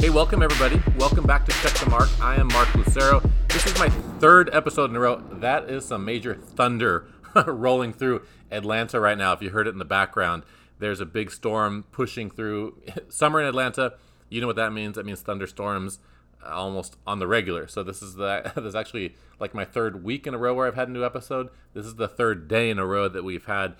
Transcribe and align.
Hey, 0.00 0.10
welcome 0.10 0.44
everybody. 0.44 0.80
Welcome 0.96 1.26
back 1.26 1.44
to 1.46 1.52
Check 1.60 1.72
the 1.72 1.90
Mark. 1.90 2.08
I 2.22 2.36
am 2.36 2.46
Mark 2.48 2.72
Lucero. 2.76 3.20
This 3.48 3.66
is 3.66 3.76
my 3.80 3.88
third 4.20 4.48
episode 4.52 4.90
in 4.90 4.96
a 4.96 5.00
row. 5.00 5.20
That 5.32 5.68
is 5.68 5.84
some 5.84 6.04
major 6.04 6.36
thunder 6.36 7.08
rolling 7.46 7.92
through 7.92 8.22
Atlanta 8.52 9.00
right 9.00 9.18
now. 9.18 9.32
If 9.32 9.42
you 9.42 9.50
heard 9.50 9.66
it 9.66 9.70
in 9.70 9.78
the 9.78 9.84
background, 9.84 10.44
there's 10.78 11.00
a 11.00 11.04
big 11.04 11.32
storm 11.32 11.84
pushing 11.90 12.30
through. 12.30 12.80
Summer 13.08 13.40
in 13.40 13.46
Atlanta, 13.48 13.94
you 14.28 14.40
know 14.40 14.46
what 14.46 14.54
that 14.54 14.72
means? 14.72 14.94
That 14.94 15.04
means 15.04 15.20
thunderstorms 15.20 15.98
almost 16.46 16.96
on 17.04 17.18
the 17.18 17.26
regular. 17.26 17.66
So 17.66 17.82
this 17.82 18.00
is 18.00 18.14
the 18.14 18.52
this 18.54 18.66
is 18.66 18.76
actually 18.76 19.16
like 19.40 19.52
my 19.52 19.64
third 19.64 20.04
week 20.04 20.28
in 20.28 20.32
a 20.32 20.38
row 20.38 20.54
where 20.54 20.68
I've 20.68 20.76
had 20.76 20.86
a 20.86 20.92
new 20.92 21.04
episode. 21.04 21.48
This 21.74 21.84
is 21.84 21.96
the 21.96 22.08
third 22.08 22.46
day 22.46 22.70
in 22.70 22.78
a 22.78 22.86
row 22.86 23.08
that 23.08 23.24
we've 23.24 23.46
had 23.46 23.74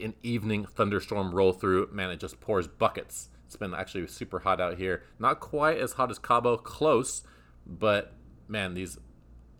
an 0.00 0.14
evening 0.22 0.64
thunderstorm 0.64 1.34
roll 1.34 1.52
through. 1.52 1.88
Man, 1.92 2.10
it 2.10 2.20
just 2.20 2.40
pours 2.40 2.68
buckets. 2.68 3.30
It's 3.50 3.56
been 3.56 3.74
actually 3.74 4.06
super 4.06 4.38
hot 4.38 4.60
out 4.60 4.78
here. 4.78 5.02
Not 5.18 5.40
quite 5.40 5.78
as 5.78 5.94
hot 5.94 6.08
as 6.08 6.20
Cabo, 6.20 6.56
close, 6.56 7.24
but 7.66 8.12
man, 8.46 8.74
these 8.74 8.96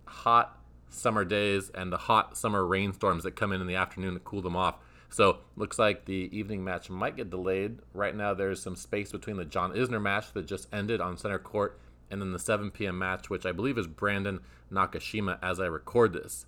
hot 0.05 0.61
summer 0.89 1.25
days 1.25 1.73
and 1.75 1.93
the 1.93 1.97
hot 1.97 2.39
summer 2.39 2.65
rainstorms 2.65 3.25
that 3.25 3.33
come 3.33 3.51
in 3.51 3.61
in 3.61 3.67
the 3.67 3.75
afternoon 3.75 4.15
to 4.15 4.21
cool 4.21 4.43
them 4.43 4.55
off. 4.55 4.77
So 5.09 5.39
looks 5.57 5.77
like 5.77 6.05
the 6.05 6.31
evening 6.31 6.63
match 6.63 6.89
might 6.89 7.17
get 7.17 7.31
delayed. 7.31 7.81
Right 7.93 8.15
now, 8.15 8.33
there's 8.33 8.63
some 8.63 8.77
space 8.77 9.11
between 9.11 9.39
the 9.39 9.45
John 9.45 9.73
Isner 9.73 10.01
match 10.01 10.35
that 10.35 10.47
just 10.47 10.73
ended 10.73 11.01
on 11.01 11.17
center 11.17 11.41
court 11.41 11.81
and 12.13 12.23
then 12.23 12.31
the 12.31 12.39
7 12.39 12.71
p.m. 12.71 12.97
match, 12.97 13.29
which 13.29 13.45
I 13.45 13.51
believe 13.51 13.77
is 13.77 13.89
Brandon 13.89 14.39
Nakashima 14.71 15.41
as 15.43 15.59
I 15.59 15.67
record 15.67 16.13
this. 16.13 16.47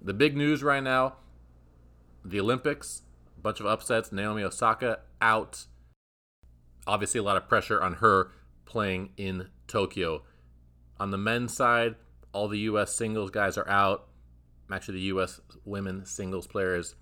The 0.00 0.14
big 0.14 0.38
news 0.38 0.62
right 0.62 0.82
now 0.82 1.16
the 2.24 2.40
Olympics, 2.40 3.02
a 3.36 3.40
bunch 3.42 3.60
of 3.60 3.66
upsets. 3.66 4.10
Naomi 4.10 4.42
Osaka 4.42 5.00
out 5.20 5.66
obviously 6.86 7.20
a 7.20 7.22
lot 7.22 7.36
of 7.36 7.48
pressure 7.48 7.82
on 7.82 7.94
her 7.94 8.30
playing 8.64 9.10
in 9.16 9.48
Tokyo. 9.66 10.22
On 10.98 11.10
the 11.10 11.18
men's 11.18 11.54
side, 11.54 11.96
all 12.32 12.48
the 12.48 12.60
U.S. 12.60 12.94
singles 12.94 13.30
guys 13.30 13.58
are 13.58 13.68
out. 13.68 14.08
Actually, 14.70 14.98
the 14.98 15.04
U.S. 15.04 15.40
women 15.64 16.06
singles 16.06 16.46
players 16.46 16.94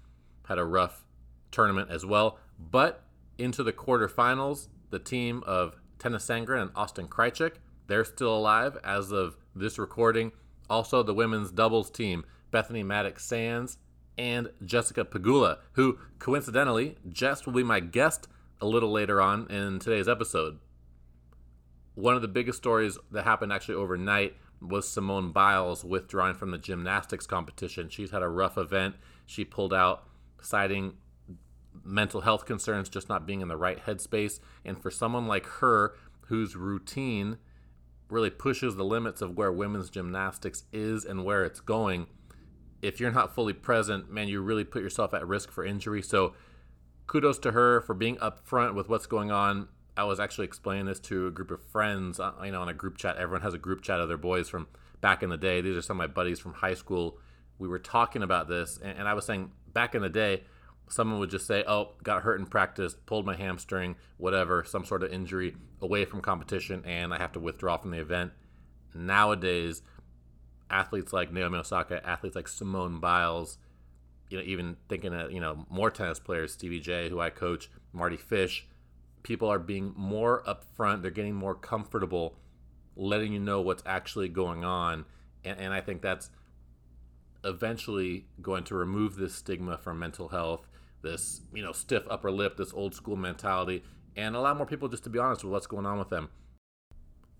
had 0.48 0.58
a 0.58 0.64
rough 0.64 1.04
tournament 1.50 1.90
as 1.90 2.04
well. 2.04 2.38
But 2.58 3.04
into 3.38 3.62
the 3.62 3.72
quarterfinals, 3.72 4.68
the 4.90 4.98
team 4.98 5.42
of 5.46 5.76
Tennys 5.98 6.26
Sandgren 6.26 6.62
and 6.62 6.70
Austin 6.74 7.06
Krajicek, 7.06 7.56
they're 7.86 8.04
still 8.04 8.36
alive 8.36 8.78
as 8.84 9.12
of 9.12 9.36
this 9.54 9.78
recording. 9.78 10.32
Also, 10.68 11.02
the 11.02 11.14
women's 11.14 11.50
doubles 11.50 11.90
team, 11.90 12.24
Bethanie 12.52 12.84
Mattek 12.84 13.18
Sands 13.20 13.78
and 14.18 14.50
Jessica 14.64 15.04
Pegula, 15.04 15.58
who 15.72 15.98
coincidentally, 16.18 16.96
Jess 17.08 17.46
will 17.46 17.52
be 17.52 17.62
my 17.62 17.80
guest 17.80 18.28
a 18.60 18.66
little 18.66 18.90
later 18.90 19.20
on 19.20 19.50
in 19.50 19.78
today's 19.78 20.08
episode. 20.08 20.58
One 21.94 22.14
of 22.14 22.22
the 22.22 22.28
biggest 22.28 22.58
stories 22.58 22.98
that 23.10 23.24
happened 23.24 23.52
actually 23.52 23.74
overnight 23.74 24.36
was 24.60 24.88
Simone 24.88 25.32
Biles 25.32 25.84
withdrawing 25.84 26.34
from 26.34 26.50
the 26.50 26.58
gymnastics 26.58 27.26
competition. 27.26 27.88
She's 27.88 28.10
had 28.10 28.22
a 28.22 28.28
rough 28.28 28.58
event. 28.58 28.96
She 29.26 29.44
pulled 29.44 29.72
out, 29.72 30.04
citing 30.42 30.94
mental 31.84 32.20
health 32.20 32.44
concerns, 32.44 32.88
just 32.88 33.08
not 33.08 33.26
being 33.26 33.40
in 33.40 33.48
the 33.48 33.56
right 33.56 33.84
headspace. 33.84 34.40
And 34.64 34.80
for 34.80 34.90
someone 34.90 35.26
like 35.26 35.46
her, 35.46 35.94
whose 36.26 36.56
routine 36.56 37.38
really 38.08 38.30
pushes 38.30 38.76
the 38.76 38.84
limits 38.84 39.22
of 39.22 39.36
where 39.36 39.52
women's 39.52 39.90
gymnastics 39.90 40.64
is 40.72 41.04
and 41.04 41.24
where 41.24 41.44
it's 41.44 41.60
going, 41.60 42.06
if 42.82 43.00
you're 43.00 43.10
not 43.10 43.34
fully 43.34 43.52
present, 43.52 44.10
man, 44.10 44.28
you 44.28 44.40
really 44.40 44.64
put 44.64 44.82
yourself 44.82 45.14
at 45.14 45.26
risk 45.26 45.50
for 45.50 45.64
injury. 45.64 46.02
So 46.02 46.34
kudos 47.10 47.40
to 47.40 47.50
her 47.50 47.80
for 47.80 47.92
being 47.92 48.16
upfront 48.18 48.72
with 48.72 48.88
what's 48.88 49.06
going 49.06 49.32
on. 49.32 49.66
I 49.96 50.04
was 50.04 50.20
actually 50.20 50.44
explaining 50.44 50.86
this 50.86 51.00
to 51.00 51.26
a 51.26 51.30
group 51.32 51.50
of 51.50 51.60
friends, 51.60 52.20
uh, 52.20 52.30
you 52.44 52.52
know, 52.52 52.62
in 52.62 52.68
a 52.68 52.74
group 52.74 52.98
chat. 52.98 53.16
Everyone 53.16 53.42
has 53.42 53.52
a 53.52 53.58
group 53.58 53.82
chat 53.82 53.98
of 53.98 54.06
their 54.06 54.16
boys 54.16 54.48
from 54.48 54.68
back 55.00 55.24
in 55.24 55.28
the 55.28 55.36
day. 55.36 55.60
These 55.60 55.76
are 55.76 55.82
some 55.82 56.00
of 56.00 56.08
my 56.08 56.12
buddies 56.12 56.38
from 56.38 56.52
high 56.52 56.74
school. 56.74 57.18
We 57.58 57.66
were 57.66 57.80
talking 57.80 58.22
about 58.22 58.46
this, 58.46 58.78
and, 58.80 58.96
and 58.96 59.08
I 59.08 59.14
was 59.14 59.26
saying 59.26 59.50
back 59.72 59.96
in 59.96 60.02
the 60.02 60.08
day, 60.08 60.44
someone 60.88 61.18
would 61.18 61.30
just 61.30 61.48
say, 61.48 61.64
"Oh, 61.66 61.94
got 62.04 62.22
hurt 62.22 62.38
in 62.38 62.46
practice, 62.46 62.94
pulled 63.06 63.26
my 63.26 63.34
hamstring, 63.34 63.96
whatever, 64.16 64.62
some 64.62 64.84
sort 64.84 65.02
of 65.02 65.12
injury 65.12 65.56
away 65.82 66.04
from 66.04 66.20
competition, 66.20 66.84
and 66.86 67.12
I 67.12 67.18
have 67.18 67.32
to 67.32 67.40
withdraw 67.40 67.76
from 67.76 67.90
the 67.90 67.98
event." 67.98 68.30
Nowadays, 68.94 69.82
athletes 70.70 71.12
like 71.12 71.32
Naomi 71.32 71.58
Osaka, 71.58 72.06
athletes 72.08 72.36
like 72.36 72.46
Simone 72.46 73.00
Biles, 73.00 73.58
you 74.30 74.38
know, 74.38 74.44
even 74.44 74.76
thinking 74.88 75.10
that 75.12 75.32
you 75.32 75.40
know, 75.40 75.66
more 75.68 75.90
tennis 75.90 76.18
players, 76.18 76.52
Stevie 76.52 76.80
J, 76.80 77.10
who 77.10 77.20
I 77.20 77.30
coach, 77.30 77.68
Mardy 77.92 78.16
Fish, 78.16 78.66
people 79.22 79.48
are 79.48 79.58
being 79.58 79.92
more 79.96 80.42
upfront. 80.46 81.02
They're 81.02 81.10
getting 81.10 81.34
more 81.34 81.54
comfortable 81.54 82.36
letting 82.96 83.32
you 83.32 83.40
know 83.40 83.60
what's 83.60 83.82
actually 83.86 84.28
going 84.28 84.64
on. 84.64 85.04
And, 85.44 85.58
and 85.58 85.74
I 85.74 85.80
think 85.80 86.02
that's 86.02 86.30
eventually 87.44 88.26
going 88.40 88.64
to 88.64 88.74
remove 88.74 89.16
this 89.16 89.34
stigma 89.34 89.78
from 89.78 89.98
mental 89.98 90.28
health, 90.28 90.68
this, 91.02 91.40
you 91.52 91.62
know, 91.62 91.72
stiff 91.72 92.04
upper 92.10 92.30
lip, 92.30 92.56
this 92.56 92.72
old 92.72 92.94
school 92.94 93.16
mentality, 93.16 93.82
and 94.16 94.36
allow 94.36 94.54
more 94.54 94.66
people 94.66 94.88
just 94.88 95.04
to 95.04 95.10
be 95.10 95.18
honest 95.18 95.44
with 95.44 95.52
what's 95.52 95.66
going 95.66 95.86
on 95.86 95.98
with 95.98 96.10
them. 96.10 96.28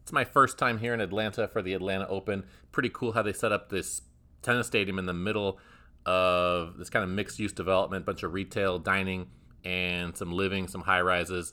It's 0.03 0.13
my 0.13 0.25
first 0.25 0.59
time 0.59 0.79
here 0.79 0.95
in 0.95 1.01
Atlanta 1.01 1.47
for 1.47 1.63
the 1.63 1.75
Atlanta 1.75 2.07
Open. 2.09 2.45
Pretty 2.73 2.89
cool 2.89 3.13
how 3.13 3.23
they 3.23 3.33
set 3.33 3.53
up 3.53 3.69
this 3.69 4.03
tennis 4.43 4.67
stadium 4.67 4.99
in 4.99 5.07
the 5.07 5.13
middle 5.13 5.59
of 6.07 6.79
this 6.79 6.91
kind 6.91 7.05
of 7.05 7.11
mixed 7.11 7.39
use 7.39 7.53
development, 7.53 8.07
bunch 8.07 8.23
of 8.23 8.33
retail, 8.33 8.79
dining, 8.79 9.29
and 9.65 10.17
some 10.17 10.33
living, 10.33 10.69
some 10.69 10.83
high 10.83 11.01
rises. 11.01 11.53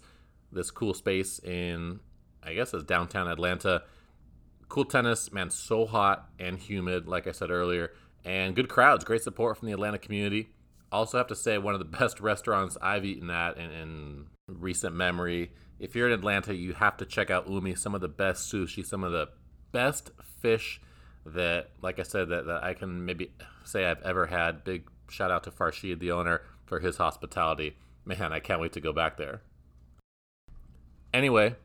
This 0.52 0.72
cool 0.72 0.94
space 0.94 1.40
in, 1.40 2.00
I 2.42 2.54
guess, 2.54 2.74
it's 2.74 2.84
downtown 2.84 3.28
Atlanta. 3.28 3.84
Cool 4.70 4.86
tennis, 4.86 5.32
man, 5.32 5.50
so 5.50 5.86
hot 5.86 6.30
and 6.40 6.58
humid, 6.58 7.08
like 7.08 7.28
I 7.28 7.32
said 7.32 7.52
earlier, 7.52 7.92
and 8.26 8.56
good 8.56 8.70
crowds, 8.70 9.04
great 9.04 9.24
support 9.24 9.58
from 9.58 9.68
the 9.68 9.74
Atlanta 9.74 9.98
community. 9.98 10.50
Also, 10.92 11.18
have 11.18 11.28
to 11.28 11.36
say, 11.36 11.58
one 11.58 11.74
of 11.74 11.80
the 11.80 11.86
best 12.00 12.20
restaurants 12.20 12.78
I've 12.82 13.06
eaten 13.06 13.30
at 13.30 13.58
in, 13.58 13.72
in 13.72 14.26
recent 14.48 14.96
memory. 14.96 15.52
If 15.80 15.96
you're 15.96 16.08
in 16.08 16.14
Atlanta, 16.14 16.56
you 16.56 16.74
have 16.74 16.98
to 16.98 17.06
check 17.06 17.30
out 17.30 17.50
Umi, 17.50 17.76
some 17.76 17.94
of 17.94 18.02
the 18.02 18.08
best 18.08 18.52
sushi, 18.52 18.86
some 18.86 19.04
of 19.04 19.12
the 19.12 19.30
best 19.72 20.12
fish 20.42 20.82
that, 21.34 21.70
like 21.82 22.00
I 22.00 22.04
said, 22.04 22.30
that, 22.30 22.46
that 22.46 22.64
I 22.64 22.74
can 22.74 23.06
maybe 23.06 23.32
say 23.64 23.86
I've 23.86 24.02
ever 24.02 24.28
had. 24.28 24.64
Big 24.64 24.88
shout 25.10 25.32
out 25.32 25.44
to 25.44 25.52
Farshid, 25.52 26.00
the 26.00 26.12
owner, 26.12 26.42
for 26.66 26.80
his 26.80 26.98
hospitality. 26.98 27.78
Man, 28.06 28.32
I 28.32 28.40
can't 28.40 28.62
wait 28.62 28.74
to 28.74 28.82
go 28.82 28.94
back 28.94 29.18
there. 29.18 29.42
Anyway, 31.14 31.56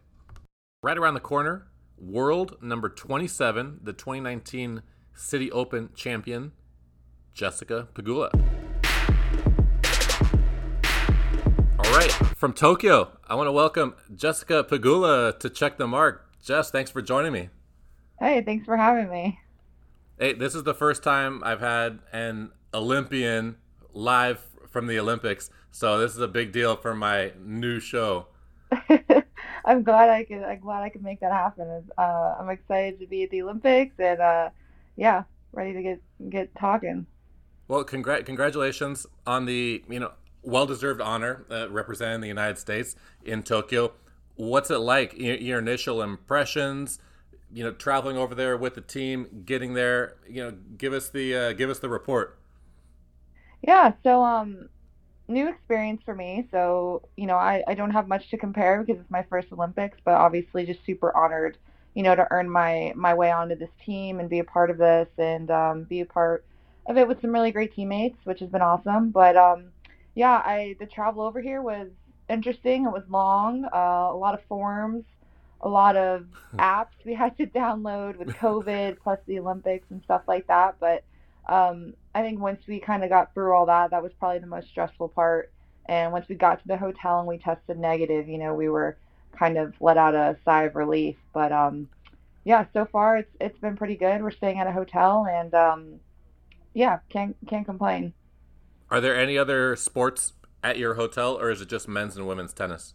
right 0.83 0.97
around 0.97 1.15
the 1.15 1.21
corner, 1.21 1.67
world 1.99 2.57
number 2.63 2.89
27, 2.89 3.81
the 3.83 3.93
2019 3.93 4.83
City 5.15 5.51
Open 5.53 5.91
champion, 5.95 6.53
Jessica 7.35 7.89
Pegula. 7.95 8.31
All 11.79 11.99
right, 11.99 12.13
from 12.37 12.53
Tokyo, 12.53 13.19
I 13.29 13.35
want 13.35 13.49
to 13.49 13.53
welcome 13.53 13.95
Jessica 14.15 14.65
Pegula 14.65 15.39
to 15.41 15.51
Check 15.51 15.79
the 15.79 15.87
Mark. 15.87 16.29
Jess, 16.43 16.71
thanks 16.71 16.91
for 16.91 17.03
joining 17.03 17.33
me. 17.33 17.51
Hey, 18.19 18.43
thanks 18.43 18.65
for 18.65 18.77
having 18.77 19.11
me. 19.11 19.39
Hey, 20.23 20.35
this 20.35 20.55
is 20.55 20.63
the 20.63 20.73
first 20.73 21.03
time 21.03 21.43
I've 21.43 21.59
had 21.59 21.99
an 22.13 22.53
Olympian 22.73 23.57
live 23.93 24.41
from 24.71 24.87
the 24.87 24.97
Olympics, 24.97 25.51
so 25.73 25.99
this 25.99 26.13
is 26.13 26.19
a 26.19 26.29
big 26.29 26.53
deal 26.53 26.77
for 26.77 26.95
my 26.95 27.33
new 27.45 27.81
show. 27.81 28.29
I'm 29.65 29.83
glad 29.83 30.11
I 30.11 30.23
could. 30.23 30.45
I'm 30.45 30.61
glad 30.61 30.85
I 30.85 30.91
could 30.91 31.03
make 31.03 31.19
that 31.23 31.33
happen. 31.33 31.91
Uh, 31.99 32.37
I'm 32.39 32.49
excited 32.51 33.01
to 33.01 33.07
be 33.09 33.25
at 33.25 33.31
the 33.31 33.43
Olympics, 33.43 33.97
and 33.99 34.21
uh, 34.21 34.51
yeah, 34.95 35.25
ready 35.51 35.73
to 35.73 35.83
get 35.83 36.01
get 36.31 36.55
talking. 36.55 37.05
Well, 37.67 37.85
congr- 37.85 38.25
congratulations 38.25 39.09
on 39.27 39.47
the 39.47 39.83
you 39.89 39.99
know 39.99 40.13
well 40.43 40.67
deserved 40.67 41.01
honor 41.01 41.47
uh, 41.51 41.69
representing 41.69 42.21
the 42.21 42.29
United 42.29 42.59
States 42.59 42.95
in 43.25 43.43
Tokyo. 43.43 43.91
What's 44.37 44.71
it 44.71 44.79
like? 44.79 45.19
Your, 45.19 45.35
your 45.35 45.59
initial 45.59 46.01
impressions? 46.01 47.01
You 47.53 47.63
know, 47.63 47.73
traveling 47.73 48.17
over 48.17 48.35
there 48.35 48.57
with 48.57 48.75
the 48.75 48.81
team, 48.81 49.43
getting 49.45 49.75
there, 49.75 50.17
you 50.29 50.43
know, 50.43 50.57
give 50.77 50.93
us 50.93 51.09
the 51.09 51.35
uh, 51.35 51.53
give 51.53 51.71
us 51.71 51.79
the 51.79 51.89
report. 51.89 52.39
Yeah, 53.63 53.93
so 54.03 54.25
um, 54.25 54.69
new 55.29 55.49
experience 55.49 56.03
for 56.05 56.15
me. 56.15 56.49
So 56.51 57.09
you 57.17 57.27
know, 57.27 57.37
I 57.37 57.63
I 57.67 57.75
don't 57.75 57.91
have 57.91 58.09
much 58.09 58.31
to 58.31 58.37
compare 58.37 58.83
because 58.83 59.01
it's 59.01 59.11
my 59.11 59.23
first 59.25 59.53
Olympics, 59.53 59.99
but 60.05 60.15
obviously 60.15 60.65
just 60.65 60.85
super 60.87 61.17
honored, 61.17 61.59
you 61.95 62.03
know, 62.03 62.15
to 62.15 62.27
earn 62.31 62.49
my 62.49 62.93
my 62.97 63.15
way 63.15 63.31
onto 63.31 63.55
this 63.55 63.71
team 63.85 64.21
and 64.21 64.29
be 64.31 64.39
a 64.39 64.45
part 64.45 64.71
of 64.71 64.79
this 64.79 65.09
and 65.19 65.51
um, 65.51 65.85
be 65.85 66.01
a 66.01 66.07
part 66.07 66.45
of 66.87 66.97
it 66.97 67.07
with 67.07 67.21
some 67.21 67.33
really 67.33 67.53
great 67.53 67.75
teammates, 67.75 68.19
which 68.25 68.41
has 68.41 68.49
been 68.49 68.63
awesome. 68.63 69.11
But 69.11 69.37
um, 69.37 69.67
yeah, 70.15 70.43
I 70.45 70.77
the 70.81 70.87
travel 70.87 71.23
over 71.23 71.41
here 71.41 71.61
was 71.63 71.89
interesting. 72.29 72.87
It 72.87 72.93
was 72.93 73.05
long, 73.09 73.65
uh, 73.67 74.11
a 74.11 74.17
lot 74.17 74.35
of 74.35 74.43
forms 74.49 75.05
a 75.63 75.69
lot 75.69 75.97
of 75.97 76.27
apps 76.57 76.95
we 77.05 77.15
had 77.15 77.37
to 77.39 77.47
download 77.47 78.17
with 78.17 78.29
COVID 78.37 78.99
plus 79.03 79.19
the 79.27 79.39
Olympics 79.39 79.87
and 79.91 80.03
stuff 80.03 80.23
like 80.27 80.47
that. 80.49 80.77
But 80.81 81.05
um, 81.49 81.95
I 82.15 82.23
think 82.23 82.41
once 82.41 82.63
we 82.67 82.81
kind 82.81 83.03
of 83.05 83.11
got 83.11 83.35
through 83.35 83.53
all 83.53 83.67
that, 83.67 83.91
that 83.91 84.03
was 84.03 84.13
probably 84.19 84.39
the 84.39 84.47
most 84.47 84.69
stressful 84.69 85.09
part. 85.09 85.53
And 85.87 86.13
once 86.13 86.29
we 86.29 86.37
got 86.37 86.61
to 86.63 86.69
the 86.69 86.77
hotel 86.77 87.19
and 87.19 87.29
we 87.29 87.39
tested 87.39 87.79
negative, 87.79 88.29
you 88.29 88.39
know, 88.39 88.55
we 88.55 88.69
were 88.69 88.97
kind 89.37 89.59
of 89.59 89.75
let 89.81 89.97
out 89.97 90.15
a 90.15 90.37
sigh 90.45 90.65
of 90.65 90.77
relief. 90.77 91.17
But 91.33 91.53
um, 91.53 91.89
yeah, 92.45 92.67
so 92.73 92.85
far 92.85 93.19
it's 93.19 93.31
it's 93.41 93.59
been 93.59 93.77
pretty 93.77 93.97
good. 93.97 94.23
We're 94.23 94.31
staying 94.31 94.59
at 94.59 94.67
a 94.67 94.73
hotel, 94.73 95.27
and 95.29 95.53
um, 95.55 96.01
yeah, 96.75 96.99
can't 97.09 97.37
can't 97.49 97.67
complain. 97.67 98.13
Are 98.91 99.01
there 99.01 99.17
any 99.17 99.39
other 99.39 99.75
sports 99.77 100.35
at 100.63 100.79
your 100.79 100.95
hotel, 100.95 101.39
or 101.39 101.51
is 101.51 101.61
it 101.61 101.69
just 101.69 101.89
men's 101.89 102.17
and 102.17 102.27
women's 102.27 102.53
tennis? 102.53 102.95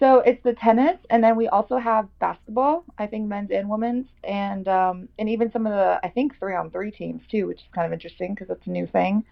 So 0.00 0.20
it's 0.20 0.42
the 0.42 0.54
tennis, 0.54 0.96
and 1.10 1.22
then 1.22 1.36
we 1.36 1.46
also 1.48 1.76
have 1.76 2.08
basketball. 2.20 2.84
I 2.96 3.06
think 3.06 3.28
men's 3.28 3.50
and 3.50 3.68
women's, 3.68 4.06
and 4.24 4.66
um, 4.66 5.10
and 5.18 5.28
even 5.28 5.52
some 5.52 5.66
of 5.66 5.72
the 5.72 6.00
I 6.02 6.08
think 6.08 6.38
three 6.38 6.54
on 6.54 6.70
three 6.70 6.90
teams 6.90 7.20
too, 7.30 7.46
which 7.46 7.58
is 7.58 7.66
kind 7.74 7.86
of 7.86 7.92
interesting 7.92 8.34
because 8.34 8.48
it's 8.48 8.66
a 8.66 8.70
new 8.70 8.86
thing. 8.86 9.24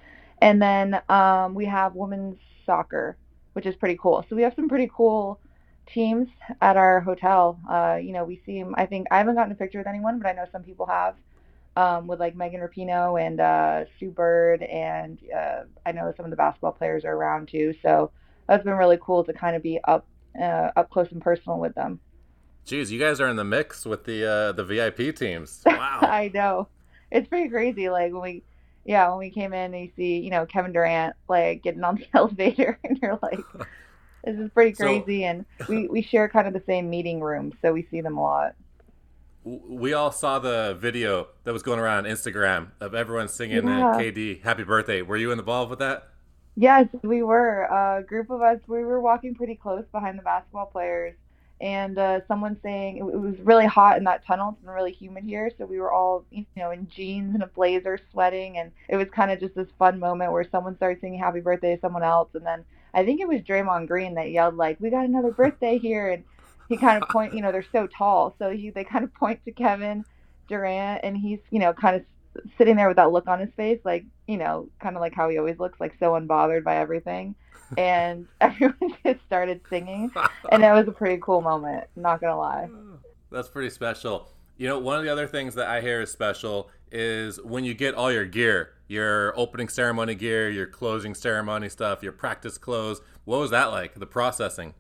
And 0.43 0.61
then 0.61 1.01
um, 1.09 1.55
we 1.55 1.65
have 1.65 1.95
women's 1.95 2.37
soccer, 2.67 3.17
which 3.55 3.65
is 3.65 3.77
pretty 3.77 3.99
cool. 4.01 4.27
So 4.29 4.37
we 4.37 4.43
have 4.43 4.53
some 4.55 4.69
pretty 4.69 4.91
cool 4.95 5.41
teams 5.87 6.29
at 6.61 6.77
our 6.77 7.01
hotel. 7.01 7.59
Uh, 7.69 7.97
you 8.01 8.13
know, 8.13 8.25
we 8.25 8.43
see 8.45 8.63
them. 8.63 8.75
I 8.77 8.85
think 8.85 9.07
I 9.11 9.17
haven't 9.17 9.37
gotten 9.37 9.53
a 9.53 9.57
picture 9.57 9.79
with 9.79 9.87
anyone, 9.87 10.19
but 10.19 10.29
I 10.29 10.33
know 10.33 10.45
some 10.53 10.63
people 10.63 10.87
have. 10.87 11.15
Um, 11.77 12.09
with 12.09 12.19
like 12.19 12.35
Megan 12.35 12.61
Rapinoe 12.61 13.25
and 13.25 13.41
uh, 13.41 13.85
Sue 14.01 14.11
Bird, 14.11 14.65
and 14.65 15.17
uh, 15.33 15.61
I 15.87 15.93
know 15.93 16.13
some 16.17 16.27
of 16.27 16.31
the 16.31 16.37
basketball 16.37 16.73
players 16.73 17.05
are 17.05 17.15
around 17.15 17.47
too. 17.49 17.73
So 17.83 18.11
that's 18.49 18.65
been 18.65 18.75
really 18.75 18.99
cool 19.01 19.23
to 19.23 19.33
kind 19.33 19.55
of 19.55 19.63
be 19.63 19.79
up 19.85 20.05
uh, 20.41 20.71
up 20.77 20.91
close 20.91 21.11
and 21.11 21.23
personal 21.23 21.59
with 21.59 21.75
them. 21.75 22.01
Geez, 22.65 22.93
you 22.93 22.99
guys 22.99 23.21
are 23.21 23.29
in 23.29 23.37
the 23.37 23.45
mix 23.45 23.87
with 23.87 24.05
the 24.05 24.25
uh, 24.25 24.53
the 24.53 24.65
VIP 24.65 25.17
teams. 25.17 25.63
Wow. 25.67 26.01
I 26.03 26.31
know. 26.35 26.69
It's 27.11 27.29
pretty 27.29 27.49
crazy. 27.49 27.89
Like 27.89 28.13
when 28.13 28.23
we, 28.23 28.43
yeah, 28.85 29.09
when 29.11 29.19
we 29.19 29.31
came 29.31 29.53
in 29.53 29.73
and 29.75 29.85
you 29.85 29.91
see, 29.97 30.19
you 30.19 30.31
know, 30.31 30.45
Kevin 30.45 30.73
Durant 30.73 31.15
like 31.29 31.63
getting 31.63 31.85
on 31.85 31.97
the 31.97 32.07
elevator, 32.15 32.79
and 32.85 32.99
you're 33.01 33.19
like, 33.23 33.41
this 34.25 34.39
is 34.39 34.51
pretty 34.51 34.73
crazy. 34.73 35.23
So, 35.23 35.27
and 35.27 35.45
we 35.69 35.89
we 35.89 36.03
share 36.03 36.29
kind 36.29 36.47
of 36.47 36.53
the 36.53 36.63
same 36.67 36.91
meeting 36.91 37.21
room, 37.21 37.53
so 37.63 37.73
we 37.73 37.87
see 37.91 38.01
them 38.01 38.19
a 38.19 38.23
lot 38.23 38.55
we 39.45 39.95
all 39.95 40.13
saw 40.13 40.39
the 40.39 40.77
video 40.79 41.29
that 41.45 41.53
was 41.53 41.63
going 41.63 41.79
around 41.79 42.07
on 42.07 42.13
Instagram 42.13 42.69
of 42.81 42.95
everyone 42.95 43.29
singing 43.29 43.67
yeah. 43.67 43.97
KD 43.99 44.43
"Happy 44.43 44.65
Birthday." 44.65 45.03
Were 45.03 45.17
you 45.17 45.33
involved 45.33 45.71
with 45.71 45.79
that? 45.79 46.09
Yes, 46.61 46.89
we 47.05 47.23
were. 47.23 47.63
A 47.71 48.03
group 48.03 48.31
of 48.31 48.43
us. 48.43 48.59
We 48.67 48.83
were 48.83 49.01
walking 49.01 49.33
pretty 49.37 49.55
close 49.55 49.85
behind 49.93 50.19
the 50.19 50.25
basketball 50.25 50.67
players, 50.67 51.15
and 51.61 51.97
uh, 51.97 52.23
someone 52.27 52.57
saying 52.65 52.97
it, 52.97 53.05
was 53.05 53.39
really 53.39 53.67
hot 53.67 53.97
in 53.97 54.03
that 54.05 54.27
tunnel. 54.27 54.51
It's 54.51 54.65
been 54.65 54.75
really 54.75 54.91
humid 54.91 55.23
here, 55.23 55.53
so 55.57 55.67
we 55.67 55.79
were 55.79 55.93
all 55.93 56.25
you 56.33 56.45
know 56.57 56.73
in 56.73 56.89
jeans 56.89 57.35
and 57.35 57.45
a 57.45 57.47
blazer, 57.47 57.97
sweating, 58.11 58.59
and 58.59 58.73
it 58.89 58.97
was 58.97 59.09
kind 59.09 59.31
of 59.31 59.39
just 59.39 59.55
this 59.55 59.69
fun 59.79 60.01
moment 60.01 60.33
where 60.33 60.43
someone 60.43 60.75
started 60.75 61.01
singing 61.01 61.21
"Happy 61.21 61.39
Birthday" 61.39 61.77
to 61.77 61.81
someone 61.81 62.03
else, 62.03 62.31
and 62.35 62.45
then 62.45 62.65
I 62.93 63.05
think 63.05 63.21
it 63.21 63.29
was 63.29 63.41
Draymond 63.43 63.87
Green 63.87 64.15
that 64.15 64.33
yelled 64.33 64.57
like, 64.57 64.81
"We 64.81 64.91
got 64.91 65.05
another 65.05 65.31
birthday 65.31 65.79
here!" 65.79 66.11
and 66.11 66.25
he 66.69 66.77
kind 66.77 67.01
of 67.01 67.09
point, 67.09 67.35
you 67.35 67.41
know, 67.41 67.53
they're 67.53 67.65
so 67.71 67.87
tall, 67.87 68.35
so 68.37 68.51
he 68.51 68.71
they 68.71 68.83
kind 68.83 69.05
of 69.05 69.15
point 69.15 69.45
to 69.45 69.53
Kevin 69.53 70.05
Durant, 70.49 71.03
and 71.05 71.17
he's 71.17 71.39
you 71.53 71.61
know 71.61 71.73
kind 71.73 71.95
of 71.95 72.03
sitting 72.57 72.77
there 72.77 72.89
with 72.89 72.97
that 72.97 73.13
look 73.13 73.29
on 73.29 73.41
his 73.41 73.51
face, 73.57 73.81
like 73.85 74.05
you 74.27 74.37
know, 74.37 74.69
kind 74.81 74.97
of 74.97 75.01
like 75.01 75.15
how 75.15 75.29
he 75.29 75.39
always 75.39 75.59
looks, 75.59 75.81
like 75.81 75.95
so 75.99 76.13
unbothered 76.13 76.65
by 76.65 76.77
everything. 76.77 77.35
And 77.77 78.27
everyone 78.41 78.95
just 79.05 79.21
started 79.27 79.61
singing, 79.69 80.11
and 80.51 80.65
it 80.65 80.73
was 80.73 80.89
a 80.89 80.93
pretty 80.93 81.21
cool 81.23 81.41
moment. 81.41 81.85
Not 81.97 82.21
gonna 82.21 82.39
lie. 82.39 82.69
That's 83.31 83.49
pretty 83.49 83.71
special. 83.71 84.29
You 84.57 84.69
know, 84.69 84.79
one 84.79 84.99
of 84.99 85.05
the 85.05 85.13
other 85.13 85.27
things 85.27 85.55
that 85.55 85.69
I 85.69 85.81
hear 85.81 86.01
is 86.01 86.11
special 86.11 86.71
is 86.91 87.41
when 87.43 87.65
you 87.65 87.75
get 87.75 87.95
all 87.95 88.11
your 88.11 88.25
gear, 88.25 88.73
your 88.89 89.39
opening 89.39 89.69
ceremony 89.69 90.15
gear, 90.15 90.51
your 90.51 90.67
closing 90.67 91.15
ceremony 91.15 91.69
stuff, 91.69 92.03
your 92.03 92.13
practice 92.13 92.59
clothes. 92.59 93.01
What 93.25 93.39
was 93.39 93.51
that 93.51 93.67
like? 93.67 93.95
The 93.95 94.07
processing. 94.07 94.75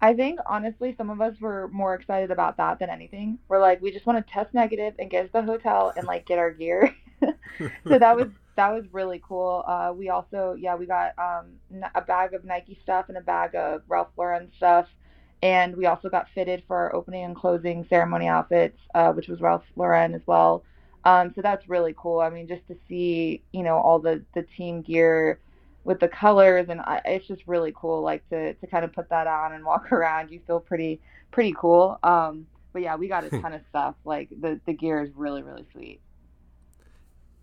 I 0.00 0.14
think 0.14 0.38
honestly, 0.46 0.94
some 0.96 1.10
of 1.10 1.20
us 1.20 1.40
were 1.40 1.68
more 1.68 1.94
excited 1.94 2.30
about 2.30 2.56
that 2.58 2.78
than 2.78 2.88
anything. 2.88 3.38
We're 3.48 3.60
like, 3.60 3.82
we 3.82 3.90
just 3.90 4.06
want 4.06 4.24
to 4.24 4.32
test 4.32 4.54
negative 4.54 4.94
and 4.98 5.10
get 5.10 5.26
to 5.26 5.32
the 5.32 5.42
hotel 5.42 5.92
and 5.96 6.06
like 6.06 6.26
get 6.26 6.38
our 6.38 6.52
gear. 6.52 6.94
so 7.20 7.98
that 7.98 8.16
was 8.16 8.28
that 8.54 8.72
was 8.72 8.84
really 8.92 9.20
cool. 9.26 9.64
Uh, 9.66 9.92
we 9.96 10.08
also, 10.08 10.56
yeah, 10.58 10.76
we 10.76 10.86
got 10.86 11.14
um, 11.18 11.46
a 11.94 12.00
bag 12.00 12.34
of 12.34 12.44
Nike 12.44 12.78
stuff 12.82 13.06
and 13.08 13.16
a 13.16 13.20
bag 13.20 13.54
of 13.54 13.82
Ralph 13.88 14.08
Lauren 14.16 14.50
stuff, 14.56 14.88
and 15.42 15.76
we 15.76 15.86
also 15.86 16.08
got 16.08 16.26
fitted 16.34 16.62
for 16.66 16.76
our 16.76 16.94
opening 16.94 17.24
and 17.24 17.36
closing 17.36 17.86
ceremony 17.88 18.26
outfits, 18.28 18.78
uh, 18.94 19.12
which 19.12 19.28
was 19.28 19.40
Ralph 19.40 19.64
Lauren 19.76 20.14
as 20.14 20.22
well. 20.26 20.64
Um, 21.04 21.32
so 21.34 21.42
that's 21.42 21.68
really 21.68 21.94
cool. 21.96 22.20
I 22.20 22.30
mean, 22.30 22.46
just 22.48 22.66
to 22.68 22.76
see, 22.88 23.42
you 23.52 23.62
know, 23.62 23.78
all 23.78 23.98
the 23.98 24.24
the 24.34 24.42
team 24.42 24.82
gear 24.82 25.40
with 25.88 26.00
the 26.00 26.06
colors 26.06 26.66
and 26.68 26.82
I, 26.82 27.00
it's 27.06 27.26
just 27.26 27.42
really 27.46 27.72
cool 27.74 28.02
like 28.02 28.28
to 28.28 28.52
to 28.52 28.66
kind 28.66 28.84
of 28.84 28.92
put 28.92 29.08
that 29.08 29.26
on 29.26 29.54
and 29.54 29.64
walk 29.64 29.90
around. 29.92 30.30
You 30.30 30.40
feel 30.46 30.60
pretty 30.60 31.00
pretty 31.32 31.54
cool. 31.58 31.98
Um 32.02 32.46
but 32.74 32.82
yeah 32.82 32.94
we 32.94 33.08
got 33.08 33.24
a 33.24 33.30
ton 33.30 33.54
of 33.54 33.62
stuff. 33.70 33.94
Like 34.04 34.28
the 34.38 34.60
the 34.66 34.74
gear 34.74 35.02
is 35.02 35.08
really 35.16 35.42
really 35.42 35.64
sweet. 35.72 36.00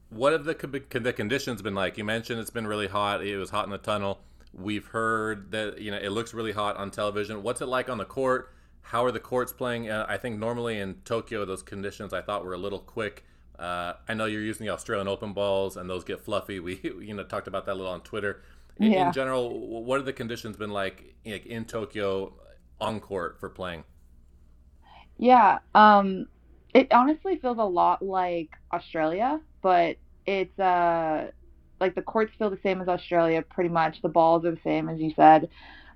What 0.10 0.32
have 0.32 0.46
the 0.46 0.54
the 0.54 1.12
conditions 1.12 1.64
been 1.64 1.74
like? 1.74 1.98
You 1.98 2.04
mentioned 2.04 2.40
it's 2.40 2.52
been 2.52 2.68
really 2.68 2.88
hot. 2.88 3.26
It 3.26 3.36
was 3.38 3.50
hot 3.50 3.66
in 3.66 3.72
the 3.72 3.80
tunnel. 3.80 4.20
We've 4.54 4.86
heard 4.86 5.50
that 5.50 5.82
you 5.82 5.90
know 5.90 5.98
it 5.98 6.12
looks 6.12 6.32
really 6.32 6.52
hot 6.52 6.78
on 6.78 6.92
television. 6.92 7.42
What's 7.42 7.62
it 7.62 7.66
like 7.66 7.90
on 7.90 7.98
the 7.98 8.06
court? 8.06 8.54
How 8.82 9.04
are 9.04 9.12
the 9.12 9.20
courts 9.20 9.52
playing? 9.52 9.90
Uh, 9.90 10.06
i 10.08 10.18
think 10.18 10.38
normally 10.38 10.78
in 10.78 10.94
tokyo 11.06 11.44
those 11.46 11.64
conditions 11.64 12.14
i 12.14 12.22
thought 12.22 12.46
were 12.46 12.54
a 12.54 12.58
little 12.58 12.78
quick 12.80 13.26
uh, 13.60 13.94
I 14.08 14.14
know 14.14 14.26
you're 14.26 14.42
using 14.42 14.66
the 14.66 14.74
Australian 14.74 15.08
Open 15.08 15.34
balls, 15.34 15.78
and 15.78 15.90
those 15.90 16.04
get 16.04 16.22
fluffy. 16.22 16.60
We 16.66 16.80
you 16.84 17.14
know 17.14 17.24
talked 17.24 17.48
about 17.48 17.66
that 17.66 17.74
a 17.74 17.76
little 17.76 17.92
on 17.92 18.02
Twitter. 18.02 18.42
In, 18.78 18.92
yeah. 18.92 19.08
in 19.08 19.14
general, 19.14 19.84
what 19.84 19.98
have 19.98 20.06
the 20.06 20.14
conditions 20.14 20.58
been 20.58 20.72
like 20.72 21.16
in, 21.24 21.40
in 21.46 21.66
Tokyo 21.66 22.34
on 22.82 23.00
court 23.00 23.40
for 23.40 23.50
playing? 23.50 23.86
Yeah, 25.18 25.60
um, 25.74 26.28
it 26.74 26.92
honestly 26.92 27.38
feels 27.38 27.58
a 27.58 27.64
lot 27.64 28.02
like 28.02 28.50
Australia, 28.74 29.40
but 29.62 29.98
it's 30.26 30.60
uh 30.60 31.32
like 31.80 31.96
the 31.96 32.02
courts 32.02 32.32
feel 32.38 32.50
the 32.50 32.60
same 32.64 32.82
as 32.82 32.88
Australia, 32.88 33.42
pretty 33.42 33.70
much. 33.70 34.02
The 34.02 34.10
balls 34.10 34.46
are 34.46 34.52
the 34.52 34.60
same 34.64 34.90
as 34.90 35.00
you 35.00 35.14
said. 35.16 35.50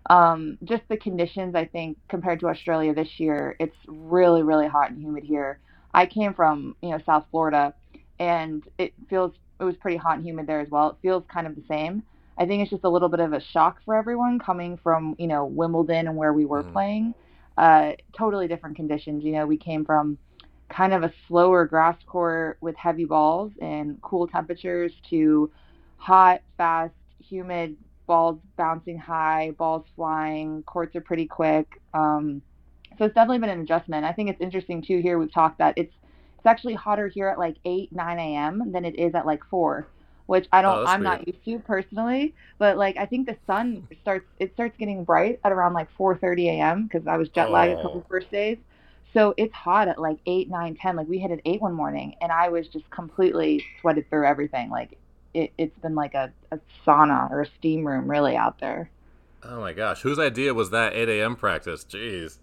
Um, 0.10 0.58
just 0.64 0.84
the 0.90 0.98
conditions, 0.98 1.56
I 1.56 1.66
think, 1.66 1.98
compared 2.08 2.40
to 2.40 2.48
Australia 2.48 2.94
this 2.94 3.20
year, 3.20 3.56
it's 3.60 3.76
really, 3.88 4.44
really 4.44 4.68
hot 4.68 4.90
and 4.92 5.00
humid 5.00 5.24
here. 5.24 5.60
I 5.94 6.06
came 6.06 6.34
from, 6.34 6.76
you 6.82 6.90
know, 6.90 7.00
South 7.06 7.26
Florida 7.32 7.74
and 8.20 8.64
it 8.78 8.94
feels 9.10 9.34
it 9.60 9.64
was 9.64 9.76
pretty 9.76 9.98
hot 9.98 10.18
and 10.18 10.26
humid 10.26 10.48
there 10.48 10.62
as 10.62 10.70
well. 10.70 10.92
It 10.92 10.98
feels 11.02 11.24
kind 11.32 11.46
of 11.46 11.56
the 11.56 11.64
same. 11.68 12.04
I 12.38 12.46
think 12.46 12.62
it's 12.62 12.72
just 12.72 12.86
a 12.86 12.90
little 12.90 13.10
bit 13.10 13.20
of 13.20 13.34
a 13.34 13.42
shock 13.42 13.82
for 13.84 13.96
everyone 13.96 14.40
coming 14.40 14.78
from, 14.78 15.16
you 15.20 15.28
know, 15.28 15.46
Wimbledon 15.46 16.08
and 16.08 16.16
where 16.16 16.32
we 16.32 16.46
were 16.46 16.64
mm-hmm. 16.64 16.72
playing. 16.72 17.14
Uh, 17.58 17.92
totally 18.18 18.48
different 18.48 18.78
conditions. 18.78 19.26
You 19.26 19.34
know, 19.34 19.46
we 19.46 19.58
came 19.58 19.84
from 19.84 20.18
kind 20.70 20.94
of 20.94 21.04
a 21.04 21.12
slower 21.28 21.66
grass 21.66 21.98
court 22.06 22.58
with 22.62 22.76
heavy 22.78 23.04
balls 23.04 23.52
and 23.62 24.02
cool 24.02 24.28
temperatures 24.28 24.94
to 25.10 25.52
hot, 25.98 26.42
fast, 26.56 26.94
humid 27.20 27.76
balls 28.08 28.40
bouncing 28.56 28.98
high, 28.98 29.52
balls 29.58 29.86
flying. 29.96 30.64
Courts 30.64 30.96
are 30.96 31.02
pretty 31.02 31.26
quick. 31.26 31.82
Um, 31.94 32.42
so 33.00 33.06
it's 33.06 33.16
definitely 33.16 33.40
been 33.40 33.50
an 33.50 33.62
adjustment. 33.62 34.06
I 34.06 34.12
think 34.12 34.30
it's 34.30 34.42
interesting 34.42 34.84
too. 34.84 35.00
Here 35.00 35.18
we've 35.18 35.32
talked 35.32 35.58
that 35.58 35.74
it's 35.78 35.94
it's 36.40 36.46
actually 36.46 36.74
hotter 36.74 37.08
here 37.08 37.28
at 37.28 37.38
like 37.38 37.58
8 37.66 37.92
9 37.92 38.20
a.m 38.20 38.72
than 38.72 38.86
it 38.86 38.98
is 38.98 39.14
at 39.14 39.26
like 39.26 39.44
4 39.50 39.86
which 40.26 40.48
i 40.54 40.62
don't 40.62 40.80
oh, 40.80 40.86
i'm 40.86 41.02
weird. 41.02 41.20
not 41.20 41.28
used 41.28 41.44
to 41.44 41.60
personally 41.60 42.34
but 42.58 42.78
like 42.78 42.96
i 42.96 43.06
think 43.06 43.28
the 43.28 43.36
sun 43.46 43.86
starts 44.02 44.26
it 44.40 44.54
starts 44.54 44.78
getting 44.78 45.04
bright 45.04 45.40
at 45.44 45.52
around 45.52 45.74
like 45.74 45.90
4.30 45.98 46.46
a.m 46.46 46.84
because 46.84 47.08
i 47.08 47.18
was 47.18 47.28
jet 47.30 47.52
lagged 47.52 47.76
oh. 47.76 47.80
a 47.80 47.82
couple 47.82 48.04
oh. 48.06 48.10
first 48.10 48.32
days 48.32 48.58
so 49.14 49.34
it's 49.36 49.54
hot 49.54 49.90
at 49.90 50.00
like 50.00 50.20
8 50.26 50.50
9 50.50 50.76
10 50.76 50.96
like 50.96 51.10
we 51.10 51.20
hit 51.20 51.32
at 51.32 51.42
8 51.44 51.62
one 51.62 51.74
morning 51.74 52.16
and 52.22 52.32
i 52.32 52.48
was 52.48 52.70
just 52.70 52.90
completely 52.90 53.66
sweated 53.82 54.10
through 54.10 54.26
everything 54.26 54.70
like 54.70 54.98
it, 55.34 55.52
it's 55.58 55.78
been 55.80 55.94
like 55.94 56.14
a, 56.14 56.32
a 56.52 56.60
sauna 56.86 57.30
or 57.32 57.42
a 57.42 57.48
steam 57.58 57.86
room 57.86 58.10
really 58.10 58.38
out 58.38 58.60
there 58.60 58.90
oh 59.44 59.60
my 59.60 59.74
gosh 59.74 60.04
whose 60.04 60.20
idea 60.20 60.54
was 60.54 60.70
that 60.70 60.94
8 60.94 61.10
a.m 61.10 61.36
practice 61.36 61.84
jeez 61.84 62.40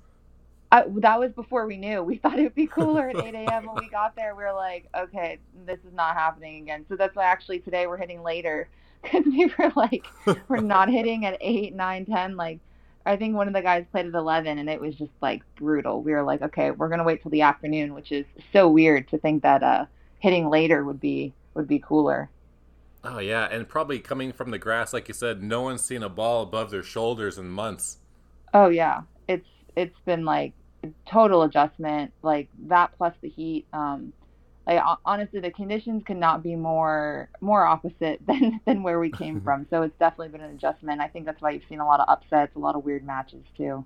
I, 0.72 0.84
that 0.96 1.18
was 1.20 1.32
before 1.32 1.66
we 1.66 1.76
knew. 1.76 2.02
We 2.02 2.16
thought 2.22 2.38
it 2.38 2.42
would 2.42 2.54
be 2.54 2.66
cooler 2.66 3.08
at 3.08 3.16
8 3.16 3.34
a.m. 3.34 3.66
when 3.66 3.76
we 3.76 3.88
got 3.88 4.16
there. 4.16 4.34
We 4.34 4.44
were 4.44 4.52
like, 4.52 4.88
okay, 4.96 5.38
this 5.66 5.78
is 5.78 5.92
not 5.92 6.14
happening 6.14 6.62
again. 6.62 6.84
So 6.88 6.96
that's 6.96 7.14
why 7.16 7.24
actually 7.24 7.60
today 7.60 7.86
we're 7.86 7.96
hitting 7.96 8.22
later 8.22 8.68
because 9.02 9.24
we 9.24 9.52
were 9.58 9.72
like, 9.76 10.06
we're 10.48 10.60
not 10.60 10.88
hitting 10.88 11.26
at 11.26 11.38
8, 11.40 11.74
9, 11.74 12.06
10. 12.06 12.36
Like, 12.36 12.58
I 13.04 13.16
think 13.16 13.36
one 13.36 13.46
of 13.46 13.54
the 13.54 13.62
guys 13.62 13.84
played 13.92 14.06
at 14.06 14.14
11 14.14 14.58
and 14.58 14.68
it 14.68 14.80
was 14.80 14.96
just 14.96 15.12
like 15.20 15.42
brutal. 15.54 16.02
We 16.02 16.12
were 16.12 16.24
like, 16.24 16.42
okay, 16.42 16.72
we're 16.72 16.88
going 16.88 16.98
to 16.98 17.04
wait 17.04 17.22
till 17.22 17.30
the 17.30 17.42
afternoon, 17.42 17.94
which 17.94 18.10
is 18.10 18.26
so 18.52 18.68
weird 18.68 19.08
to 19.08 19.18
think 19.18 19.44
that 19.44 19.62
uh, 19.62 19.86
hitting 20.18 20.50
later 20.50 20.84
would 20.84 21.00
be 21.00 21.32
would 21.54 21.68
be 21.68 21.78
cooler. 21.78 22.28
Oh 23.04 23.18
yeah, 23.18 23.46
and 23.50 23.68
probably 23.68 24.00
coming 24.00 24.32
from 24.32 24.50
the 24.50 24.58
grass, 24.58 24.92
like 24.92 25.06
you 25.06 25.14
said, 25.14 25.42
no 25.42 25.62
one's 25.62 25.82
seen 25.82 26.02
a 26.02 26.08
ball 26.08 26.42
above 26.42 26.70
their 26.70 26.82
shoulders 26.82 27.38
in 27.38 27.48
months. 27.48 27.98
Oh 28.52 28.68
yeah, 28.68 29.02
it's 29.76 29.98
been 30.06 30.24
like 30.24 30.54
total 31.10 31.42
adjustment 31.42 32.12
like 32.22 32.48
that 32.68 32.92
plus 32.96 33.14
the 33.22 33.28
heat 33.28 33.66
um 33.72 34.12
like 34.66 34.80
honestly 35.04 35.40
the 35.40 35.50
conditions 35.50 36.02
could 36.06 36.16
not 36.16 36.42
be 36.42 36.54
more 36.56 37.28
more 37.40 37.64
opposite 37.64 38.20
than 38.26 38.60
than 38.66 38.82
where 38.82 39.00
we 39.00 39.10
came 39.10 39.40
from 39.44 39.66
so 39.70 39.82
it's 39.82 39.96
definitely 39.98 40.28
been 40.28 40.40
an 40.42 40.54
adjustment 40.54 41.00
i 41.00 41.08
think 41.08 41.26
that's 41.26 41.40
why 41.42 41.50
you've 41.50 41.64
seen 41.68 41.80
a 41.80 41.86
lot 41.86 42.00
of 42.00 42.08
upsets 42.08 42.54
a 42.56 42.58
lot 42.58 42.74
of 42.76 42.84
weird 42.84 43.04
matches 43.04 43.44
too 43.56 43.84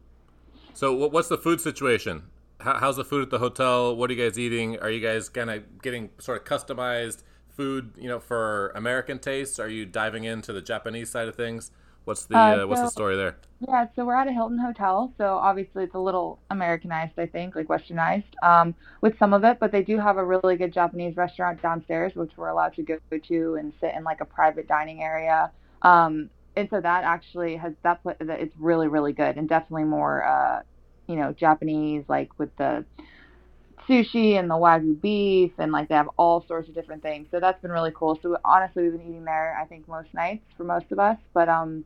So, 0.73 0.93
what's 1.09 1.29
the 1.29 1.39
food 1.39 1.61
situation? 1.61 2.25
how's 2.61 2.97
the 2.97 3.05
food 3.05 3.23
at 3.23 3.31
the 3.31 3.39
hotel? 3.39 3.97
What 3.97 4.11
are 4.11 4.13
you 4.15 4.23
guys 4.23 4.39
eating? 4.39 4.79
Are 4.81 4.91
you 4.91 5.01
guys 5.01 5.29
kind 5.31 5.51
of 5.51 5.81
getting 5.81 6.11
sort 6.19 6.39
of 6.39 6.45
customized 6.45 7.23
food, 7.49 7.93
you 7.97 8.09
know, 8.09 8.21
for 8.21 8.69
American 8.75 9.19
tastes? 9.19 9.59
Are 9.59 9.69
you 9.69 9.87
diving 9.87 10.25
into 10.25 10.53
the 10.53 10.61
Japanese 10.61 11.11
side 11.11 11.27
of 11.29 11.37
things? 11.37 11.71
What's 12.05 12.27
the 12.27 12.37
uh, 12.37 12.57
so, 12.57 12.67
what's 12.67 12.81
the 12.81 12.91
story 12.91 13.17
there? 13.17 13.37
Yeah, 13.69 13.87
so 13.95 14.05
we're 14.05 14.15
at 14.15 14.27
a 14.27 14.33
Hilton 14.33 14.59
hotel, 14.59 15.13
so 15.19 15.37
obviously 15.37 15.85
it's 15.85 15.95
a 15.95 15.99
little 15.99 16.39
Americanized, 16.51 17.19
I 17.19 17.27
think, 17.27 17.55
like 17.55 17.67
Westernized, 17.67 18.33
um, 18.43 18.75
with 19.03 19.19
some 19.19 19.35
of 19.35 19.45
it. 19.45 19.59
But 19.61 19.71
they 19.71 19.83
do 19.83 19.99
have 19.99 20.17
a 20.17 20.25
really 20.25 20.57
good 20.57 20.73
Japanese 20.73 21.17
restaurant 21.17 21.61
downstairs, 21.61 22.15
which 22.15 22.33
we're 22.37 22.49
allowed 22.49 22.75
to 22.77 22.83
go 22.83 22.99
to 23.11 23.55
and 23.57 23.73
sit 23.81 23.95
in 23.95 24.03
like 24.03 24.21
a 24.21 24.25
private 24.25 24.67
dining 24.67 25.03
area. 25.03 25.51
Um, 25.83 26.31
and 26.57 26.69
so 26.71 26.81
that 26.81 27.05
actually 27.05 27.57
has 27.57 27.75
that 27.83 28.01
it's 28.05 28.55
really 28.59 28.89
really 28.89 29.13
good 29.13 29.37
and 29.37 29.49
definitely 29.49 29.85
more 29.85 30.25
uh, 30.25 30.63
you 31.07 31.17
know 31.17 31.33
Japanese, 31.33 32.05
like 32.09 32.39
with 32.39 32.55
the 32.57 32.85
sushi 33.91 34.39
and 34.39 34.49
the 34.49 34.55
wagyu 34.55 35.01
beef 35.01 35.51
and 35.59 35.73
like 35.73 35.89
they 35.89 35.97
have 35.97 36.09
all 36.17 36.45
sorts 36.47 36.69
of 36.69 36.75
different 36.75 37.03
things. 37.03 37.27
So 37.31 37.41
that's 37.41 37.61
been 37.61 37.73
really 37.73 37.93
cool. 37.95 38.19
So 38.23 38.37
honestly, 38.45 38.85
we've 38.85 38.93
been 38.93 39.03
eating 39.03 39.25
there 39.25 39.59
I 39.61 39.65
think 39.67 39.89
most 39.89 40.15
nights 40.15 40.45
for 40.57 40.65
most 40.65 40.87
of 40.93 40.99
us. 41.01 41.19
But 41.35 41.49
um, 41.49 41.85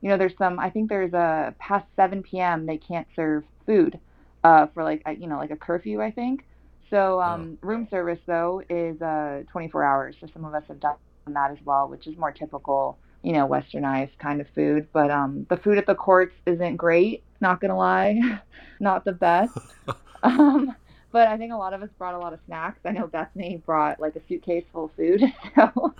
you 0.00 0.08
know, 0.08 0.16
there's 0.16 0.36
some 0.38 0.58
I 0.58 0.70
think 0.70 0.88
there's 0.88 1.12
a 1.12 1.54
past 1.58 1.86
7 1.96 2.22
p.m. 2.22 2.64
they 2.64 2.78
can't 2.78 3.06
serve 3.14 3.44
food 3.66 3.98
uh, 4.42 4.66
for 4.68 4.82
like 4.82 5.02
you 5.18 5.26
know 5.26 5.36
like 5.36 5.50
a 5.50 5.56
curfew 5.56 6.00
I 6.00 6.10
think. 6.10 6.44
So 6.88 7.20
um, 7.20 7.58
oh. 7.62 7.66
room 7.66 7.86
service 7.90 8.20
though 8.26 8.62
is 8.70 9.00
uh 9.02 9.42
24 9.52 9.84
hours. 9.84 10.16
So 10.20 10.28
some 10.32 10.44
of 10.44 10.54
us 10.54 10.64
have 10.68 10.80
done 10.80 10.96
that 11.26 11.50
as 11.50 11.58
well, 11.64 11.88
which 11.88 12.06
is 12.06 12.16
more 12.16 12.32
typical 12.32 12.98
you 13.22 13.32
know 13.32 13.46
westernized 13.46 14.16
kind 14.18 14.40
of 14.40 14.46
food. 14.54 14.88
But 14.92 15.10
um, 15.10 15.46
the 15.50 15.58
food 15.58 15.76
at 15.76 15.86
the 15.86 15.94
courts 15.94 16.34
isn't 16.46 16.76
great. 16.76 17.22
Not 17.42 17.60
gonna 17.60 17.76
lie, 17.76 18.40
not 18.80 19.04
the 19.04 19.12
best. 19.12 19.56
um, 20.22 20.74
but 21.12 21.28
I 21.28 21.36
think 21.36 21.52
a 21.52 21.56
lot 21.56 21.74
of 21.74 21.82
us 21.82 21.90
brought 21.98 22.14
a 22.14 22.18
lot 22.18 22.32
of 22.32 22.40
snacks. 22.46 22.80
I 22.84 22.90
know 22.92 23.06
Bethanie 23.06 23.64
brought 23.64 24.00
like 24.00 24.16
a 24.16 24.20
suitcase 24.26 24.64
full 24.72 24.86
of 24.86 24.92
food, 24.92 25.22
so 25.54 25.94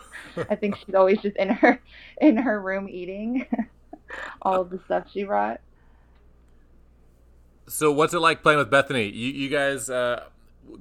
I 0.51 0.57
think 0.57 0.77
she's 0.77 0.95
always 0.95 1.19
just 1.21 1.37
in 1.37 1.51
her 1.51 1.81
in 2.21 2.37
her 2.39 2.61
room 2.61 2.89
eating 2.89 3.47
all 4.43 4.63
of 4.63 4.71
the 4.71 4.81
stuff 4.87 5.07
she 5.13 5.25
brought. 5.25 5.61
So 7.69 7.93
what's 7.93 8.15
it 8.15 8.19
like 8.19 8.43
playing 8.43 8.59
with 8.59 8.71
Bethanie? 8.71 9.13
You, 9.13 9.29
you 9.29 9.49
guys 9.49 9.89
uh, 9.89 10.25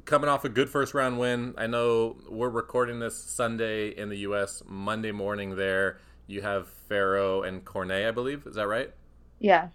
coming 0.06 0.30
off 0.30 0.46
a 0.46 0.50
good 0.50 0.70
first 0.70 0.94
round 0.94 1.20
win. 1.20 1.54
I 1.58 1.68
know 1.68 2.18
we're 2.30 2.50
recording 2.50 3.00
this 3.00 3.18
Sunday 3.18 3.90
in 3.90 4.10
the 4.10 4.20
U.S. 4.20 4.64
Monday 4.66 5.12
morning 5.12 5.56
there. 5.56 6.00
You 6.28 6.42
have 6.42 6.68
Ferro 6.68 7.44
and 7.44 7.64
Cornet, 7.64 8.08
I 8.08 8.12
believe. 8.12 8.48
Is 8.48 8.56
that 8.56 8.68
right? 8.68 8.92
Yes. 9.40 9.72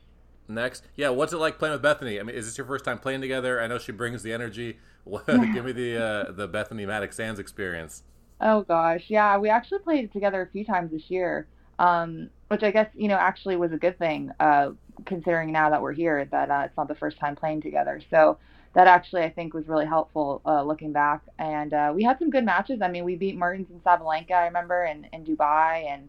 Next, 0.49 0.85
yeah. 0.95 1.09
What's 1.09 1.33
it 1.33 1.39
like 1.39 1.59
playing 1.59 1.73
with 1.73 1.83
Bethanie? 1.83 2.21
I 2.21 2.23
mean, 2.23 2.37
is 2.37 2.47
this 2.47 2.57
your 2.57 2.67
first 2.67 2.85
time 2.85 2.99
playing 2.99 3.21
together? 3.21 3.61
I 3.61 3.67
know 3.67 3.79
she 3.79 3.93
brings 3.93 4.23
the 4.23 4.33
energy. 4.33 4.79
Give 5.27 5.65
me 5.65 5.73
the 5.73 5.97
uh, 5.97 6.33
the 6.33 6.49
Bethanie 6.49 6.87
Mattek 6.87 7.13
Sands 7.13 7.39
experience. 7.39 8.03
Oh 8.41 8.63
gosh, 8.63 9.05
yeah. 9.09 9.39
We 9.39 9.49
actually 9.49 9.79
played 9.81 10.13
together 10.13 10.43
a 10.43 10.47
few 10.47 10.65
times 10.65 10.91
this 10.91 11.11
year, 11.11 11.47
um, 11.79 12.31
which 12.49 12.63
I 12.63 12.71
guess 12.71 12.89
you 12.95 13.09
know 13.09 13.17
actually 13.17 13.57
was 13.57 13.73
a 13.73 13.77
good 13.77 13.99
thing, 13.99 14.31
uh, 14.41 14.71
considering 15.05 15.53
now 15.53 15.71
that 15.71 15.81
we're 15.81 15.93
here 15.93 16.25
that 16.27 16.51
uh, 16.51 16.63
it's 16.65 16.77
not 16.77 16.89
the 16.89 16.95
first 16.95 17.19
time 17.19 17.37
playing 17.37 17.63
together. 17.63 18.01
So 18.11 18.39
that 18.77 18.87
actually 18.87 19.23
I 19.23 19.31
think 19.31 19.55
was 19.55 19.67
really 19.69 19.87
helpful 19.87 20.43
uh, 20.45 20.63
looking 20.63 20.93
back. 20.93 21.23
And 21.39 21.73
uh, 21.73 21.93
we 21.95 22.05
had 22.05 22.19
some 22.19 22.29
good 22.29 22.45
matches. 22.45 22.83
I 22.83 22.89
mean, 22.89 23.05
we 23.05 23.17
beat 23.17 23.35
Mertens 23.35 23.69
and 23.71 23.83
Sabalenka, 23.83 24.33
I 24.33 24.47
remember, 24.47 24.85
in, 24.85 25.07
in 25.15 25.25
Dubai, 25.25 25.87
and 25.87 26.09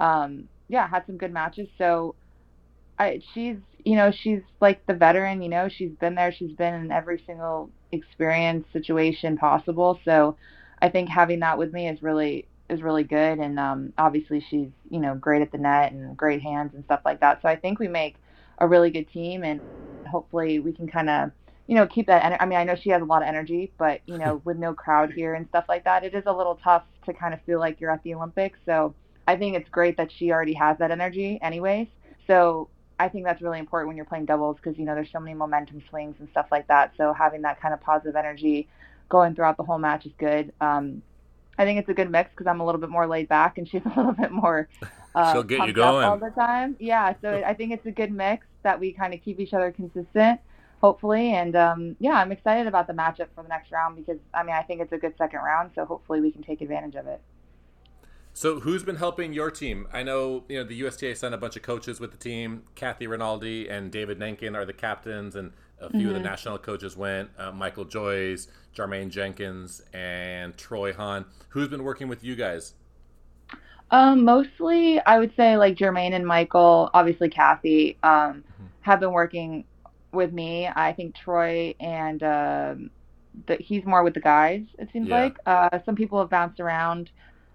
um, 0.00 0.48
yeah, 0.68 0.88
had 0.88 1.04
some 1.04 1.18
good 1.18 1.30
matches. 1.30 1.68
So 1.76 2.14
I, 3.00 3.22
she's, 3.32 3.56
you 3.82 3.96
know, 3.96 4.10
she's 4.12 4.42
like 4.60 4.86
the 4.86 4.92
veteran, 4.92 5.40
you 5.40 5.48
know, 5.48 5.70
she's 5.70 5.92
been 5.92 6.14
there, 6.14 6.30
she's 6.32 6.52
been 6.52 6.74
in 6.74 6.92
every 6.92 7.22
single 7.26 7.70
experience, 7.92 8.66
situation 8.74 9.38
possible. 9.38 9.98
So 10.04 10.36
I 10.82 10.90
think 10.90 11.08
having 11.08 11.40
that 11.40 11.56
with 11.56 11.72
me 11.72 11.88
is 11.88 12.02
really 12.02 12.46
is 12.68 12.82
really 12.82 13.02
good 13.02 13.40
and 13.40 13.58
um 13.58 13.92
obviously 13.98 14.44
she's, 14.48 14.68
you 14.90 15.00
know, 15.00 15.14
great 15.14 15.42
at 15.42 15.50
the 15.50 15.58
net 15.58 15.92
and 15.92 16.14
great 16.16 16.42
hands 16.42 16.72
and 16.74 16.84
stuff 16.84 17.00
like 17.06 17.20
that. 17.20 17.40
So 17.40 17.48
I 17.48 17.56
think 17.56 17.78
we 17.78 17.88
make 17.88 18.16
a 18.58 18.68
really 18.68 18.90
good 18.90 19.10
team 19.10 19.44
and 19.44 19.62
hopefully 20.06 20.58
we 20.60 20.72
can 20.72 20.86
kind 20.86 21.08
of 21.08 21.30
you 21.66 21.76
know, 21.76 21.86
keep 21.86 22.08
that. 22.08 22.36
I 22.42 22.46
mean, 22.46 22.58
I 22.58 22.64
know 22.64 22.74
she 22.74 22.90
has 22.90 23.00
a 23.00 23.04
lot 23.04 23.22
of 23.22 23.28
energy, 23.28 23.72
but 23.78 24.00
you 24.04 24.18
know, 24.18 24.42
with 24.44 24.58
no 24.58 24.74
crowd 24.74 25.12
here 25.12 25.34
and 25.34 25.48
stuff 25.48 25.64
like 25.68 25.84
that, 25.84 26.04
it 26.04 26.14
is 26.14 26.24
a 26.26 26.32
little 26.32 26.56
tough 26.62 26.82
to 27.06 27.14
kind 27.14 27.32
of 27.32 27.40
feel 27.42 27.60
like 27.60 27.80
you're 27.80 27.92
at 27.92 28.02
the 28.02 28.12
Olympics. 28.12 28.58
So 28.66 28.94
I 29.26 29.36
think 29.36 29.56
it's 29.56 29.70
great 29.70 29.96
that 29.96 30.10
she 30.12 30.32
already 30.32 30.54
has 30.54 30.78
that 30.78 30.90
energy 30.90 31.38
anyways. 31.40 31.86
So 32.26 32.68
I 33.00 33.08
think 33.08 33.24
that's 33.24 33.40
really 33.40 33.58
important 33.58 33.88
when 33.88 33.96
you're 33.96 34.04
playing 34.04 34.26
doubles 34.26 34.56
because 34.56 34.78
you 34.78 34.84
know 34.84 34.94
there's 34.94 35.10
so 35.10 35.20
many 35.20 35.34
momentum 35.34 35.82
swings 35.88 36.16
and 36.18 36.28
stuff 36.30 36.48
like 36.52 36.68
that. 36.68 36.92
So 36.98 37.14
having 37.14 37.42
that 37.42 37.58
kind 37.58 37.72
of 37.72 37.80
positive 37.80 38.14
energy 38.14 38.68
going 39.08 39.34
throughout 39.34 39.56
the 39.56 39.62
whole 39.62 39.78
match 39.78 40.04
is 40.04 40.12
good. 40.18 40.52
Um, 40.60 41.00
I 41.56 41.64
think 41.64 41.80
it's 41.80 41.88
a 41.88 41.94
good 41.94 42.10
mix 42.10 42.30
because 42.30 42.46
I'm 42.46 42.60
a 42.60 42.64
little 42.64 42.80
bit 42.80 42.90
more 42.90 43.06
laid 43.06 43.26
back 43.26 43.56
and 43.56 43.66
she's 43.70 43.80
a 43.86 43.88
little 43.96 44.12
bit 44.12 44.30
more. 44.30 44.68
Uh, 45.14 45.32
She'll 45.32 45.42
get 45.42 45.66
you 45.66 45.72
going 45.72 46.04
all 46.04 46.18
the 46.18 46.30
time. 46.30 46.76
Yeah, 46.78 47.14
so 47.22 47.42
I 47.46 47.54
think 47.54 47.72
it's 47.72 47.86
a 47.86 47.90
good 47.90 48.12
mix 48.12 48.46
that 48.64 48.78
we 48.78 48.92
kind 48.92 49.14
of 49.14 49.22
keep 49.22 49.40
each 49.40 49.54
other 49.54 49.72
consistent, 49.72 50.38
hopefully. 50.82 51.32
And 51.32 51.56
um, 51.56 51.96
yeah, 52.00 52.12
I'm 52.12 52.32
excited 52.32 52.66
about 52.66 52.86
the 52.86 52.92
matchup 52.92 53.28
for 53.34 53.42
the 53.42 53.48
next 53.48 53.72
round 53.72 53.96
because 53.96 54.18
I 54.34 54.42
mean 54.42 54.54
I 54.54 54.62
think 54.62 54.82
it's 54.82 54.92
a 54.92 54.98
good 54.98 55.14
second 55.16 55.40
round, 55.40 55.70
so 55.74 55.86
hopefully 55.86 56.20
we 56.20 56.30
can 56.30 56.42
take 56.42 56.60
advantage 56.60 56.96
of 56.96 57.06
it. 57.06 57.22
So 58.40 58.58
who's 58.58 58.82
been 58.82 58.96
helping 58.96 59.34
your 59.34 59.50
team? 59.50 59.86
I 59.92 60.02
know 60.02 60.44
you 60.48 60.56
know 60.56 60.64
the 60.64 60.80
USTA 60.80 61.14
sent 61.14 61.34
a 61.34 61.36
bunch 61.36 61.56
of 61.56 61.62
coaches 61.62 62.00
with 62.00 62.10
the 62.10 62.16
team. 62.16 62.62
Kathy 62.74 63.06
Rinaldi 63.06 63.68
and 63.68 63.92
David 63.92 64.18
Nainkin 64.18 64.56
are 64.56 64.64
the 64.64 64.72
captains, 64.72 65.36
and 65.36 65.52
a 65.78 65.90
few 65.90 65.98
mm-hmm. 65.98 66.08
of 66.08 66.14
the 66.14 66.20
mm-hmm. 66.20 66.28
national 66.28 66.56
coaches 66.56 66.96
went. 66.96 67.28
Uh, 67.36 67.52
Michael 67.52 67.84
Joyce, 67.84 68.48
Jermaine 68.74 69.10
Jenkins, 69.10 69.82
and 69.92 70.56
Troy 70.56 70.94
Hahn. 70.94 71.26
Who's 71.50 71.68
been 71.68 71.84
working 71.84 72.08
with 72.08 72.24
you 72.24 72.34
guys? 72.34 72.72
Um, 73.90 74.24
mostly, 74.24 75.00
I 75.00 75.18
would 75.18 75.36
say 75.36 75.58
like 75.58 75.76
Jermaine 75.76 76.14
and 76.14 76.26
Michael. 76.26 76.88
Obviously, 76.94 77.28
Kathy 77.28 77.98
um, 78.02 78.10
mm-hmm. 78.10 78.64
have 78.80 79.00
been 79.00 79.12
working 79.12 79.64
with 80.12 80.32
me. 80.32 80.66
I 80.66 80.94
think 80.94 81.14
Troy 81.14 81.74
and 81.78 82.22
um, 82.22 82.90
the, 83.48 83.56
he's 83.56 83.84
more 83.84 84.02
with 84.02 84.14
the 84.14 84.20
guys. 84.20 84.62
It 84.78 84.88
seems 84.94 85.08
yeah. 85.08 85.24
like 85.24 85.36
uh, 85.44 85.78
some 85.84 85.94
people 85.94 86.18
have 86.20 86.30
bounced 86.30 86.58
around. 86.58 87.10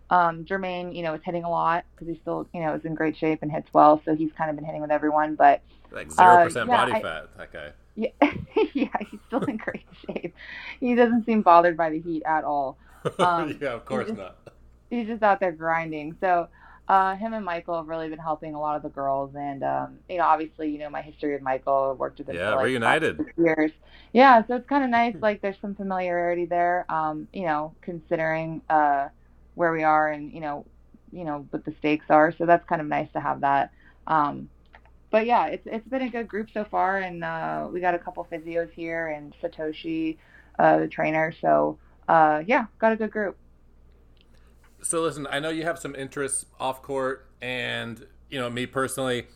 Um, 0.09 0.45
Jermaine, 0.45 0.95
you 0.95 1.01
know, 1.01 1.13
is 1.15 1.21
hitting 1.23 1.43
a 1.43 1.49
lot 1.49 1.83
because 1.93 2.07
he 2.07 2.19
still, 2.21 2.47
you 2.53 2.61
know, 2.61 2.75
is 2.75 2.85
in 2.85 2.93
great 2.93 3.17
shape 3.17 3.39
and 3.41 3.51
hits 3.51 3.67
well. 3.73 4.01
So 4.05 4.15
he's 4.15 4.31
kind 4.33 4.49
of 4.49 4.55
been 4.55 4.65
hitting 4.65 4.81
with 4.81 4.91
everyone. 4.91 5.35
But 5.35 5.61
like 5.91 6.11
zero 6.11 6.27
uh, 6.27 6.43
percent 6.43 6.69
body 6.69 6.93
I, 6.93 7.01
fat, 7.01 7.29
that 7.37 7.53
guy. 7.53 7.71
Yeah, 7.95 8.09
yeah, 8.73 8.89
he's 9.09 9.19
still 9.27 9.43
in 9.45 9.57
great 9.57 9.85
shape. 10.07 10.35
He 10.79 10.95
doesn't 10.95 11.25
seem 11.25 11.41
bothered 11.41 11.77
by 11.77 11.89
the 11.89 11.99
heat 11.99 12.23
at 12.25 12.43
all. 12.43 12.77
Um, 13.19 13.55
yeah, 13.61 13.73
of 13.73 13.85
course 13.85 14.07
he's 14.07 14.17
just, 14.17 14.17
not. 14.17 14.53
He's 14.89 15.05
just 15.05 15.21
out 15.21 15.39
there 15.39 15.51
grinding. 15.51 16.17
So 16.19 16.47
uh, 16.87 17.15
him 17.15 17.33
and 17.33 17.45
Michael 17.45 17.77
have 17.77 17.87
really 17.87 18.09
been 18.09 18.17
helping 18.17 18.55
a 18.55 18.59
lot 18.59 18.75
of 18.75 18.81
the 18.81 18.89
girls, 18.89 19.35
and 19.35 19.63
um, 19.63 19.99
you 20.09 20.17
know, 20.17 20.23
obviously, 20.23 20.71
you 20.71 20.79
know, 20.79 20.89
my 20.89 21.03
history 21.03 21.33
with 21.33 21.43
Michael, 21.43 21.95
worked 21.99 22.17
with 22.17 22.29
him 22.29 22.35
yeah, 22.35 22.49
for 22.49 22.55
like 22.55 22.65
reunited 22.65 23.19
years. 23.37 23.71
Yeah, 24.11 24.43
so 24.47 24.55
it's 24.55 24.67
kind 24.67 24.83
of 24.83 24.89
nice. 24.89 25.15
Like, 25.21 25.41
there's 25.41 25.57
some 25.61 25.75
familiarity 25.75 26.45
there. 26.45 26.85
Um, 26.89 27.27
you 27.31 27.43
know, 27.43 27.73
considering 27.81 28.61
uh 28.71 29.09
where 29.55 29.71
we 29.71 29.83
are 29.83 30.11
and 30.11 30.31
you 30.31 30.41
know 30.41 30.65
you 31.11 31.23
know 31.23 31.47
what 31.49 31.65
the 31.65 31.73
stakes 31.79 32.05
are. 32.09 32.33
So 32.37 32.45
that's 32.45 32.67
kind 32.67 32.81
of 32.81 32.87
nice 32.87 33.11
to 33.13 33.19
have 33.19 33.41
that. 33.41 33.71
Um, 34.05 34.49
but 35.09 35.25
yeah 35.25 35.47
it's 35.47 35.65
it's 35.65 35.87
been 35.87 36.01
a 36.01 36.09
good 36.09 36.27
group 36.27 36.49
so 36.53 36.65
far 36.65 36.97
and 36.97 37.23
uh, 37.23 37.67
we 37.71 37.79
got 37.79 37.95
a 37.95 37.99
couple 37.99 38.27
physios 38.31 38.69
here 38.71 39.07
and 39.07 39.33
satoshi 39.41 40.17
uh, 40.59 40.79
the 40.79 40.87
trainer. 40.87 41.33
So 41.41 41.77
uh, 42.07 42.43
yeah 42.45 42.65
got 42.79 42.91
a 42.91 42.95
good 42.95 43.11
group. 43.11 43.37
So 44.81 45.01
listen 45.01 45.25
i 45.31 45.39
know 45.39 45.49
you 45.49 45.63
have 45.63 45.79
some 45.79 45.95
interests 45.95 46.45
off 46.59 46.81
court 46.81 47.27
and 47.41 48.05
you 48.29 48.39
know 48.39 48.49
me 48.49 48.65
personally 48.65 49.27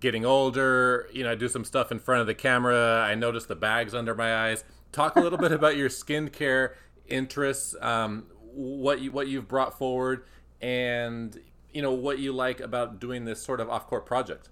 getting 0.00 0.24
older 0.24 1.08
you 1.12 1.22
know 1.22 1.30
i 1.30 1.34
do 1.36 1.48
some 1.48 1.64
stuff 1.64 1.92
in 1.92 1.98
front 2.00 2.20
of 2.20 2.26
the 2.26 2.34
camera. 2.34 3.04
I 3.06 3.14
notice 3.14 3.44
the 3.46 3.56
bags 3.56 3.94
under 3.94 4.14
my 4.14 4.48
eyes. 4.48 4.64
Talk 4.90 5.16
a 5.16 5.20
little 5.20 5.38
bit 5.38 5.52
about 5.60 5.76
your 5.76 5.88
skincare 5.88 6.72
interests. 7.08 7.76
Um, 7.80 8.26
what 8.56 9.00
you 9.00 9.12
what 9.12 9.28
you've 9.28 9.46
brought 9.46 9.76
forward 9.76 10.24
and 10.62 11.38
you 11.72 11.82
know 11.82 11.92
what 11.92 12.18
you 12.18 12.32
like 12.32 12.58
about 12.60 12.98
doing 12.98 13.26
this 13.26 13.42
sort 13.42 13.60
of 13.60 13.68
off 13.68 13.86
court 13.86 14.06
project. 14.06 14.48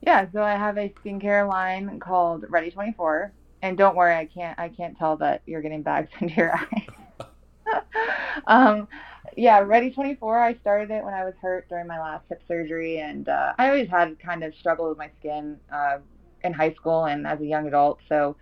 Yeah, 0.00 0.26
so 0.32 0.42
I 0.42 0.52
have 0.52 0.78
a 0.78 0.88
skincare 0.90 1.48
line 1.48 1.98
called 1.98 2.44
Ready 2.48 2.70
24, 2.70 3.32
and 3.62 3.76
don't 3.76 3.96
worry, 3.96 4.14
I 4.14 4.26
can't 4.26 4.58
I 4.58 4.68
can't 4.68 4.96
tell 4.96 5.16
that 5.16 5.42
you're 5.46 5.60
getting 5.60 5.82
bags 5.82 6.10
under 6.20 6.34
your 6.34 6.56
eyes. 6.56 6.88
um, 8.46 8.88
yeah, 9.36 9.58
Ready 9.58 9.90
24. 9.90 10.40
I 10.40 10.54
started 10.54 10.90
it 10.92 11.04
when 11.04 11.14
I 11.14 11.24
was 11.24 11.34
hurt 11.42 11.68
during 11.68 11.88
my 11.88 11.98
last 11.98 12.26
hip 12.28 12.42
surgery, 12.46 13.00
and 13.00 13.28
uh, 13.28 13.54
I 13.58 13.68
always 13.68 13.88
had 13.88 14.18
kind 14.20 14.44
of 14.44 14.54
struggled 14.54 14.90
with 14.90 14.98
my 14.98 15.10
skin 15.18 15.58
uh, 15.72 15.98
in 16.44 16.52
high 16.52 16.72
school 16.74 17.06
and 17.06 17.26
as 17.26 17.40
a 17.40 17.46
young 17.46 17.66
adult. 17.66 17.98
So 18.08 18.36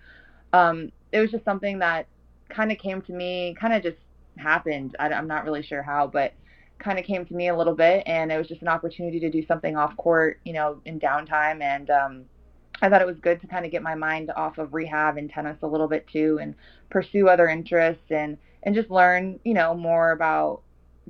um, 0.53 0.93
it 1.13 1.21
was 1.21 1.31
just 1.31 1.45
something 1.45 1.79
that 1.79 2.07
kind 2.51 2.71
of 2.71 2.79
came 2.79 3.01
to 3.03 3.13
me, 3.13 3.57
kind 3.59 3.73
of 3.73 3.83
just 3.83 3.97
happened. 4.39 4.97
I, 4.99 5.09
am 5.09 5.27
not 5.27 5.45
really 5.45 5.63
sure 5.63 5.83
how, 5.83 6.07
but 6.07 6.33
kind 6.79 6.99
of 6.99 7.05
came 7.05 7.25
to 7.25 7.35
me 7.35 7.49
a 7.49 7.57
little 7.57 7.75
bit, 7.75 8.03
and 8.07 8.31
it 8.31 8.37
was 8.37 8.49
just 8.49 8.63
an 8.63 8.69
opportunity 8.69 9.21
to 9.21 9.31
do 9.31 9.45
something 9.47 9.77
off 9.77 9.97
court, 9.97 10.41
you 10.45 10.53
know, 10.53 10.81
in 10.85 11.01
downtime. 11.01 11.63
And 11.63 11.91
um, 11.91 12.25
I 12.83 12.89
thought 12.89 13.01
it 13.01 13.07
was 13.07 13.19
good 13.19 13.41
to 13.41 13.47
kind 13.47 13.65
of 13.65 13.73
get 13.73 13.83
my 13.83 13.95
mind 13.95 14.31
off 14.37 14.59
of 14.59 14.75
rehab 14.75 15.17
and 15.17 15.31
tennis 15.31 15.59
a 15.63 15.67
little 15.67 15.89
bit 15.89 16.07
too, 16.07 16.39
and 16.41 16.55
pursue 16.91 17.29
other 17.29 17.49
interests 17.49 18.11
and 18.11 18.37
and 18.63 18.75
just 18.75 18.91
learn, 18.91 19.39
you 19.45 19.55
know, 19.55 19.75
more 19.75 20.11
about 20.11 20.63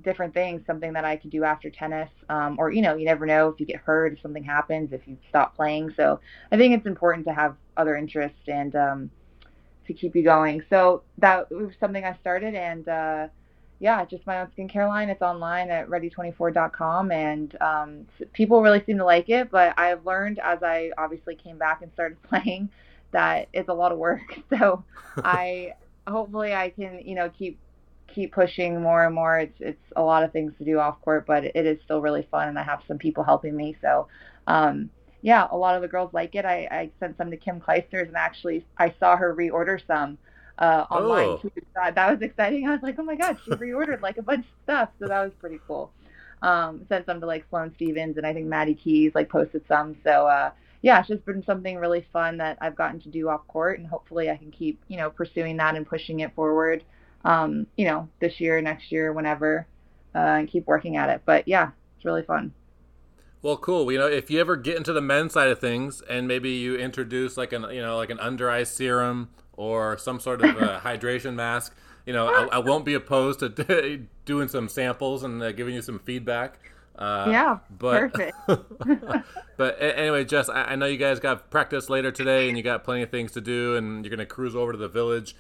different 0.03 0.35
things. 0.35 0.63
Something 0.67 0.93
that 0.93 1.05
I 1.05 1.17
could 1.17 1.31
do 1.31 1.45
after 1.45 1.71
tennis, 1.71 2.11
um, 2.29 2.57
or 2.59 2.71
you 2.71 2.83
know, 2.83 2.95
you 2.95 3.05
never 3.05 3.27
know 3.27 3.49
if 3.49 3.59
you 3.59 3.67
get 3.67 3.81
hurt, 3.81 4.13
if 4.13 4.21
something 4.21 4.45
happens, 4.45 4.93
if 4.93 5.07
you 5.07 5.17
stop 5.29 5.57
playing. 5.57 5.93
So 5.97 6.21
I 6.53 6.57
think 6.57 6.77
it's 6.77 6.87
important 6.87 7.27
to 7.27 7.33
have 7.33 7.57
other 7.77 7.97
interests 7.97 8.39
and 8.47 8.75
um, 8.77 9.11
to 9.87 9.95
keep 9.95 10.15
you 10.15 10.23
going. 10.23 10.63
So 10.69 11.03
that 11.19 11.51
was 11.51 11.73
something 11.81 12.05
I 12.05 12.17
started, 12.21 12.55
and 12.55 12.89
uh, 12.89 13.29
yeah, 13.79 14.05
just 14.05 14.27
my 14.27 14.41
own 14.41 14.49
skincare 14.57 14.89
line. 14.89 15.09
It's 15.09 15.23
online 15.23 15.71
at 15.71 15.89
ready24.com, 15.89 17.11
and 17.11 17.57
um, 17.61 18.07
people 18.33 18.63
really 18.63 18.83
seem 18.85 18.99
to 18.99 19.05
like 19.05 19.29
it. 19.29 19.51
But 19.51 19.79
I've 19.79 20.05
learned 20.07 20.39
as 20.39 20.63
I 20.63 20.91
obviously 20.97 21.35
came 21.35 21.59
back 21.59 21.83
and 21.83 21.93
started 21.93 22.23
playing 22.29 22.71
that 23.13 23.49
it's 23.53 23.69
a 23.69 23.75
lot 23.75 23.93
of 23.93 23.99
work. 23.99 24.39
So 24.51 24.85
I 25.17 25.75
hopefully 26.07 26.55
I 26.55 26.71
can 26.71 27.01
you 27.05 27.15
know 27.15 27.31
keep 27.31 27.59
keep 28.07 28.33
pushing 28.33 28.81
more 28.81 29.05
and 29.05 29.15
more. 29.15 29.39
It's 29.41 29.61
it's 29.61 29.93
a 29.97 30.03
lot 30.03 30.23
of 30.23 30.33
things 30.33 30.53
to 30.59 30.65
do 30.65 30.79
off 30.79 31.01
court, 31.03 31.27
but 31.27 31.45
it 31.45 31.67
is 31.67 31.79
still 31.85 32.01
really 32.01 32.27
fun, 32.31 32.49
and 32.49 32.59
I 32.59 32.63
have 32.63 32.83
some 32.89 32.99
people 32.99 33.25
helping 33.25 33.57
me. 33.57 33.77
So. 33.81 34.09
Um, 34.49 34.91
yeah, 35.27 35.49
a 35.51 35.57
lot 35.57 35.75
of 35.75 35.83
the 35.83 35.89
girls 35.89 36.15
like 36.15 36.37
it. 36.37 36.45
I, 36.45 36.69
I 36.71 36.91
sent 37.01 37.17
some 37.17 37.33
to 37.33 37.37
Kim 37.37 37.61
Clijsters, 37.61 38.07
and 38.07 38.15
actually 38.15 38.65
I 38.79 38.95
saw 39.01 39.17
her 39.17 39.35
reorder 39.35 39.85
some 39.85 40.19
uh, 40.57 40.85
online 40.89 41.27
oh. 41.27 41.39
too. 41.39 41.51
So 41.57 41.91
that 41.93 42.13
was 42.13 42.23
exciting. 42.23 42.69
I 42.69 42.71
was 42.71 42.81
like, 42.81 42.95
oh 43.01 43.03
my 43.03 43.17
god, 43.17 43.37
she 43.45 43.51
reordered 43.51 44.03
like 44.03 44.19
a 44.19 44.23
bunch 44.23 44.47
of 44.47 44.53
stuff, 44.63 44.89
so 45.01 45.09
that 45.09 45.25
was 45.25 45.33
pretty 45.41 45.59
cool. 45.67 45.91
Um, 46.43 46.87
sent 46.89 47.07
some 47.07 47.19
to 47.19 47.27
like 47.27 47.45
Sloane 47.51 47.73
Stephens 47.75 48.19
and 48.19 48.25
I 48.25 48.33
think 48.33 48.47
Maddie 48.47 48.77
Keys 48.77 49.17
like 49.17 49.29
posted 49.29 49.67
some. 49.67 49.97
So 50.05 50.29
uh, 50.29 50.53
yeah, 50.83 51.01
it's 51.01 51.09
just 51.09 51.27
been 51.27 51.43
something 51.45 51.77
really 51.77 52.07
fun 52.13 52.37
that 52.37 52.57
I've 52.61 52.77
gotten 52.77 53.01
to 53.01 53.09
do 53.09 53.29
off 53.29 53.49
court, 53.49 53.81
and 53.81 53.89
hopefully 53.89 54.31
I 54.31 54.37
can 54.37 54.53
keep 54.53 54.81
you 54.87 54.97
know 54.97 55.11
pursuing 55.11 55.57
that 55.57 55.75
and 55.75 55.85
pushing 55.85 56.21
it 56.21 56.37
forward. 56.37 56.85
Um, 57.25 57.67
you 57.77 57.87
know, 57.87 58.09
this 58.21 58.39
year, 58.39 58.61
next 58.61 58.93
year, 58.93 59.13
whenever, 59.13 59.67
uh, 60.15 60.19
and 60.19 60.49
keep 60.49 60.69
working 60.69 60.97
at 60.97 61.09
it. 61.09 61.23
But 61.27 61.49
yeah, 61.49 61.73
it's 61.97 62.05
really 62.05 62.23
fun. 62.23 62.53
Well, 63.47 63.57
cool. 63.57 63.93
You 63.93 63.99
know, 64.01 64.09
if 64.09 64.29
you 64.29 64.41
ever 64.41 64.57
get 64.57 64.77
into 64.77 64.93
the 64.93 65.01
men's 65.01 65.35
side 65.35 65.47
of 65.47 65.61
things, 65.61 66.03
and 66.11 66.27
maybe 66.27 66.51
you 66.51 66.75
introduce 66.75 67.37
like 67.37 67.53
an 67.53 67.65
you 67.71 67.81
know 67.81 67.97
like 67.97 68.11
an 68.11 68.19
under 68.19 68.51
eye 68.51 68.65
serum 68.65 69.29
or 69.53 69.97
some 69.99 70.19
sort 70.19 70.43
of 70.43 70.61
uh, 70.61 70.81
hydration 70.85 71.35
mask. 71.35 71.73
You 72.07 72.13
know, 72.13 72.27
I, 72.27 72.57
I, 72.57 72.59
won't 72.59 72.85
be 72.85 72.95
opposed 72.95 73.39
to 73.39 73.49
doing 74.25 74.49
some 74.49 74.69
samples 74.69 75.23
and 75.23 75.41
uh, 75.41 75.53
giving 75.53 75.77
you 75.77 75.83
some 75.83 76.01
feedback. 76.01 76.59
Uh, 76.99 77.29
yeah, 77.31 77.59
but, 77.71 78.13
perfect. 78.13 78.37
but 79.57 79.77
anyway, 79.81 80.25
Jess, 80.25 80.49
I, 80.49 80.65
I, 80.65 80.75
know 80.75 80.87
you 80.87 80.97
guys 80.97 81.21
got 81.21 81.49
practice 81.49 81.89
later 81.89 82.11
today, 82.11 82.49
and 82.49 82.57
you 82.57 82.65
got 82.65 82.83
plenty 82.83 83.03
of 83.03 83.11
things 83.11 83.31
to 83.33 83.41
do, 83.41 83.77
and 83.77 84.05
you're 84.05 84.11
gonna 84.11 84.27
cruise 84.27 84.57
over 84.57 84.73
to 84.73 84.79
the 84.79 84.89
village. 84.89 85.37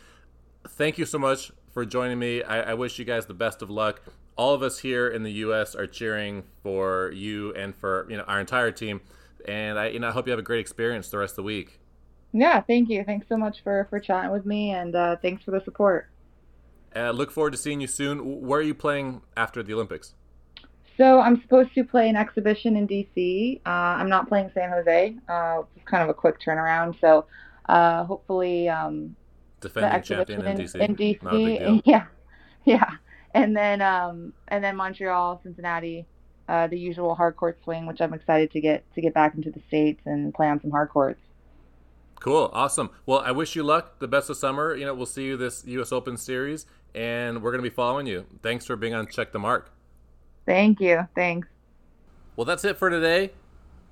Thank 0.69 0.97
you 0.97 1.07
so 1.07 1.19
much 1.19 1.51
for 1.73 1.85
joining 1.85 2.21
me. 2.21 2.45
I, 2.45 2.71
I 2.71 2.75
wish 2.75 3.01
you 3.01 3.05
guys 3.05 3.27
the 3.27 3.35
best 3.35 3.63
of 3.63 3.69
luck. 3.69 4.01
All 4.37 4.53
of 4.53 4.63
us 4.63 4.81
here 4.81 5.09
in 5.09 5.23
the 5.23 5.33
U.S. 5.33 5.75
are 5.75 5.87
cheering 5.87 6.45
for 6.63 7.11
you 7.15 7.55
and 7.55 7.75
for 7.75 8.07
you 8.11 8.17
know 8.17 8.25
our 8.25 8.41
entire 8.41 8.71
team, 8.71 9.01
and 9.47 9.79
I 9.79 9.89
you 9.89 9.99
know 9.99 10.09
I 10.09 10.13
hope 10.13 10.27
you 10.27 10.31
have 10.31 10.39
a 10.39 10.43
great 10.43 10.61
experience 10.61 11.09
the 11.09 11.19
rest 11.19 11.33
of 11.33 11.37
the 11.37 11.43
week. 11.45 11.81
Yeah, 12.33 12.61
thank 12.61 12.91
you. 12.91 13.03
Thanks 13.05 13.27
so 13.29 13.37
much 13.37 13.63
for 13.63 13.87
for 13.89 13.99
chatting 13.99 14.31
with 14.31 14.45
me, 14.45 14.73
and 14.73 14.95
uh, 14.95 15.17
thanks 15.17 15.43
for 15.43 15.53
the 15.53 15.63
support. 15.65 16.09
Uh, 16.95 17.11
look 17.11 17.31
forward 17.31 17.53
to 17.53 17.59
seeing 17.59 17.81
you 17.81 17.87
soon. 17.87 18.43
Where 18.43 18.61
are 18.61 18.63
you 18.63 18.75
playing 18.75 19.23
after 19.37 19.63
the 19.63 19.75
Olympics? 19.75 20.15
So 20.97 21.21
I'm 21.21 21.41
supposed 21.43 21.75
to 21.75 21.85
play 21.85 22.09
an 22.09 22.17
exhibition 22.17 22.77
in 22.77 22.89
DC. 22.89 23.61
Uh, 23.67 23.69
I'm 23.69 24.09
not 24.09 24.29
playing 24.29 24.51
San 24.55 24.71
Jose. 24.71 25.15
Uh, 25.29 25.63
it's 25.77 25.85
kind 25.85 26.03
of 26.03 26.09
a 26.09 26.15
quick 26.15 26.41
turnaround. 26.41 26.99
So 27.01 27.27
uh, 27.69 28.05
hopefully, 28.05 28.69
um, 28.69 29.15
defending 29.61 30.03
champion 30.03 30.41
in, 30.41 30.61
in 30.61 30.67
DC. 30.67 30.81
In 30.81 30.97
DC, 30.97 31.83
yeah, 31.85 32.07
yeah, 32.65 32.91
and 33.35 33.57
then 33.57 33.83
um, 33.83 34.33
and 34.49 34.63
then 34.63 34.77
Montreal, 34.77 35.41
Cincinnati, 35.43 36.07
uh, 36.49 36.67
the 36.67 36.79
usual 36.79 37.15
hard 37.15 37.37
court 37.37 37.59
swing, 37.63 37.87
which 37.87 38.01
I'm 38.01 38.15
excited 38.15 38.51
to 38.53 38.61
get 38.61 38.85
to 38.95 39.01
get 39.01 39.15
back 39.15 39.35
into 39.35 39.51
the 39.51 39.61
states 39.69 40.03
and 40.07 40.33
play 40.35 40.49
on 40.49 40.61
some 40.61 40.71
hard 40.71 40.91
courts. 40.91 41.21
Cool, 42.21 42.51
awesome. 42.53 42.91
Well, 43.05 43.21
I 43.21 43.31
wish 43.31 43.55
you 43.55 43.63
luck. 43.63 43.99
The 43.99 44.09
best 44.09 44.31
of 44.31 44.37
summer. 44.37 44.75
You 44.75 44.87
know, 44.87 44.95
we'll 44.95 45.07
see 45.07 45.25
you 45.25 45.37
this 45.37 45.65
U.S. 45.67 45.93
Open 45.93 46.17
series, 46.17 46.67
and 46.95 47.43
we're 47.43 47.51
going 47.51 47.63
to 47.63 47.69
be 47.69 47.75
following 47.75 48.07
you. 48.07 48.27
Thanks 48.43 48.65
for 48.65 48.77
being 48.77 48.95
on 48.95 49.07
Check 49.07 49.33
the 49.33 49.39
Mark. 49.39 49.71
Thank 50.47 50.81
you. 50.81 51.07
Thanks. 51.15 51.49
Well, 52.37 52.45
that's 52.45 52.65
it 52.65 52.79
for 52.79 52.91
today. 52.91 53.33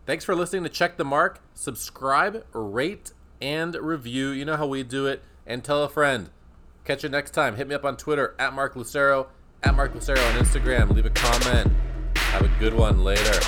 Thanks 0.06 0.24
for 0.24 0.34
listening 0.34 0.64
to 0.64 0.68
Check 0.68 0.96
the 0.96 1.04
Mark. 1.04 1.40
Subscribe, 1.54 2.44
rate, 2.52 3.12
and 3.40 3.74
review. 3.74 4.30
You 4.30 4.44
know 4.44 4.56
how 4.56 4.66
we 4.66 4.82
do 4.82 5.06
it. 5.06 5.22
And 5.46 5.62
tell 5.62 5.82
a 5.82 5.88
friend. 5.88 6.30
Catch 6.84 7.02
you 7.02 7.08
next 7.08 7.30
time. 7.30 7.56
Hit 7.56 7.66
me 7.66 7.74
up 7.74 7.84
on 7.84 7.96
Twitter 7.96 8.34
at 8.38 8.52
Mark 8.52 8.76
Lucero, 8.76 9.28
at 9.62 9.74
Mark 9.74 9.94
Lucero 9.94 10.20
on 10.20 10.34
Instagram. 10.34 10.94
Leave 10.94 11.06
a 11.06 11.10
comment. 11.10 11.72
Have 12.16 12.42
a 12.42 12.60
good 12.60 12.74
one 12.74 13.02
later. 13.02 13.40